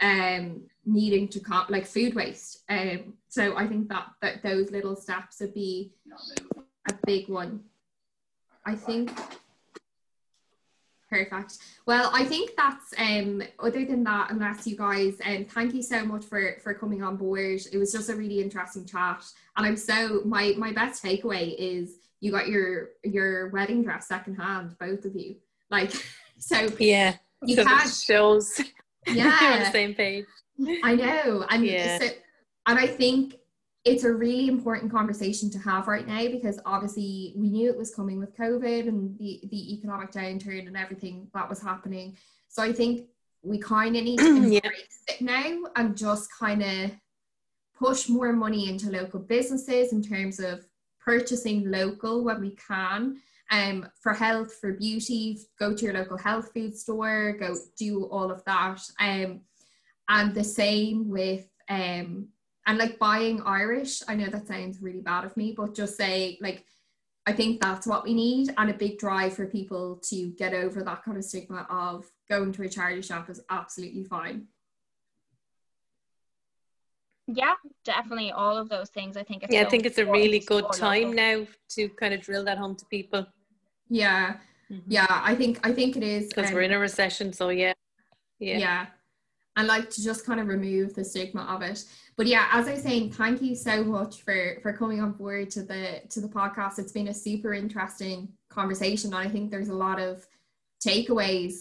[0.00, 2.62] um needing to comp like food waste.
[2.68, 5.92] Um, so I think that that those little steps would be
[6.88, 7.60] a big one.
[8.64, 9.10] I think
[11.10, 11.56] Perfect.
[11.86, 16.04] Well, I think that's um other than that, unless you guys um thank you so
[16.04, 17.60] much for for coming on board.
[17.72, 19.24] It was just a really interesting chat.
[19.56, 24.76] And I'm so my my best takeaway is you got your your wedding dress secondhand,
[24.78, 25.36] both of you.
[25.70, 25.92] Like
[26.38, 27.14] so Yeah.
[27.42, 28.60] You so can't shows
[29.06, 30.24] yeah on the same page.
[30.82, 31.44] I know.
[31.50, 31.98] And yeah.
[31.98, 32.08] so
[32.66, 33.36] and I think
[33.84, 37.94] it's a really important conversation to have right now because obviously we knew it was
[37.94, 42.16] coming with COVID and the, the economic downturn and everything that was happening.
[42.48, 43.06] So I think
[43.42, 44.70] we kind of need to embrace yeah.
[45.08, 46.90] it now and just kind of
[47.78, 50.66] push more money into local businesses in terms of
[51.00, 53.18] purchasing local when we can.
[53.50, 58.30] Um, for health, for beauty, go to your local health food store, go do all
[58.30, 58.80] of that.
[59.00, 59.40] Um,
[60.08, 62.28] and the same with um,
[62.66, 66.38] and like buying Irish, I know that sounds really bad of me, but just say
[66.42, 66.64] like
[67.26, 70.82] I think that's what we need and a big drive for people to get over
[70.82, 74.46] that kind of stigma of going to a charity shop is absolutely fine.
[77.26, 79.18] Yeah, definitely all of those things.
[79.18, 82.44] I think Yeah, I think it's a really good time now to kind of drill
[82.44, 83.26] that home to people.
[83.88, 84.36] Yeah.
[84.70, 84.90] Mm-hmm.
[84.90, 87.72] Yeah, I think I think it is because um, we're in a recession, so yeah.
[88.38, 88.58] Yeah.
[88.58, 88.86] Yeah.
[89.56, 91.84] And like to just kind of remove the stigma of it
[92.18, 95.50] but yeah, as I was saying, thank you so much for for coming on board
[95.50, 96.80] to the to the podcast.
[96.80, 99.14] It's been a super interesting conversation.
[99.14, 100.26] And I think there's a lot of
[100.84, 101.52] takeaways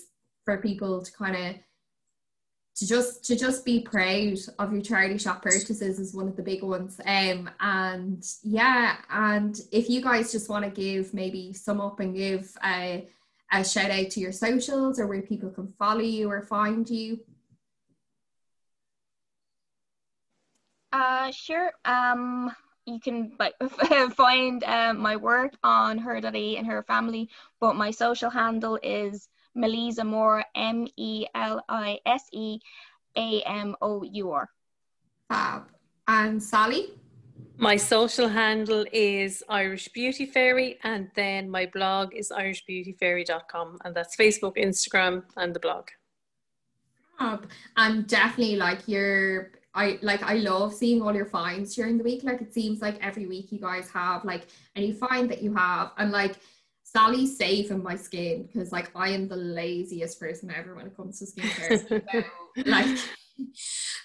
[0.45, 1.55] for people to kind of
[2.77, 6.43] to just to just be proud of your charity shop purchases is one of the
[6.43, 11.81] big ones um and yeah and if you guys just want to give maybe sum
[11.81, 13.07] up and give a,
[13.51, 17.19] a shout out to your socials or where people can follow you or find you
[20.91, 21.71] Uh, sure.
[21.85, 22.51] Um,
[22.85, 23.37] you can
[24.15, 27.29] find um, my work on her.ie and her family,
[27.59, 29.27] but my social handle is
[29.57, 32.59] Melisse Amour, M E L I S E
[33.17, 34.49] A M O U R.
[35.29, 35.63] Fab.
[36.07, 36.91] And Sally?
[37.57, 44.15] My social handle is Irish Beauty Fairy, and then my blog is irishbeautyfairy.com, and that's
[44.15, 45.87] Facebook, Instagram, and the blog.
[47.17, 47.49] Fab.
[47.75, 52.23] And definitely like your I like I love seeing all your finds during the week.
[52.23, 55.91] Like it seems like every week you guys have like any find that you have
[55.97, 56.37] and like
[56.97, 61.19] Sally's saving my skin because like I am the laziest person ever when it comes
[61.19, 61.87] to skincare.
[62.15, 62.97] so, like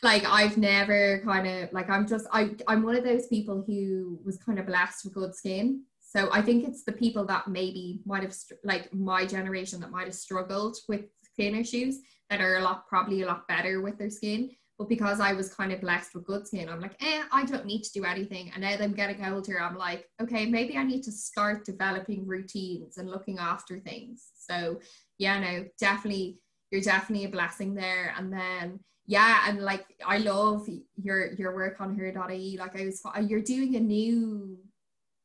[0.02, 4.20] like I've never kind of like I'm just I I'm one of those people who
[4.24, 5.84] was kind of blessed with good skin.
[6.00, 10.04] So I think it's the people that maybe might have like my generation that might
[10.04, 14.10] have struggled with skin issues that are a lot probably a lot better with their
[14.10, 14.50] skin.
[14.78, 17.66] But because I was kind of blessed with good skin, I'm like, eh, I don't
[17.66, 18.50] need to do anything.
[18.52, 22.26] And now that I'm getting older, I'm like, okay, maybe I need to start developing
[22.26, 24.28] routines and looking after things.
[24.34, 24.80] So
[25.18, 26.38] yeah, no, definitely,
[26.70, 28.14] you're definitely a blessing there.
[28.16, 32.56] And then yeah, and like I love your your work on her.ie.
[32.58, 34.58] Like I was, you're doing a new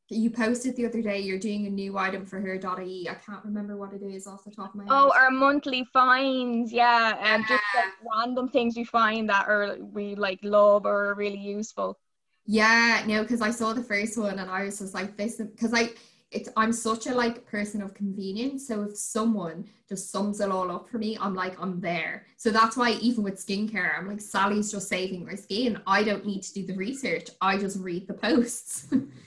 [0.10, 3.10] you posted the other day you're doing a new item for her.ie.
[3.10, 4.92] I can't remember what it is off the top of my head.
[4.92, 7.18] Oh, our monthly finds, yeah.
[7.22, 11.40] And um, just like random things we find that are we like love or really
[11.40, 12.00] useful.
[12.46, 15.74] Yeah, no, because I saw the first one and I was just like this because
[15.74, 15.90] I
[16.32, 18.66] it's I'm such a like person of convenience.
[18.68, 22.26] So if someone just sums it all up for me, I'm like, I'm there.
[22.38, 25.82] So that's why even with skincare, I'm like, Sally's just saving my skin.
[25.86, 27.30] I don't need to do the research.
[27.42, 28.88] I just read the posts.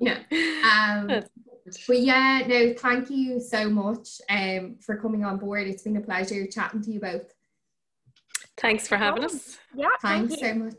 [0.00, 0.18] yeah.
[0.62, 1.24] Um,
[1.86, 5.66] but yeah, no, thank you so much um, for coming on board.
[5.66, 7.34] It's been a pleasure chatting to you both.
[8.56, 9.58] Thanks for having us.
[9.74, 9.88] Yeah.
[10.00, 10.74] Thanks thank so much.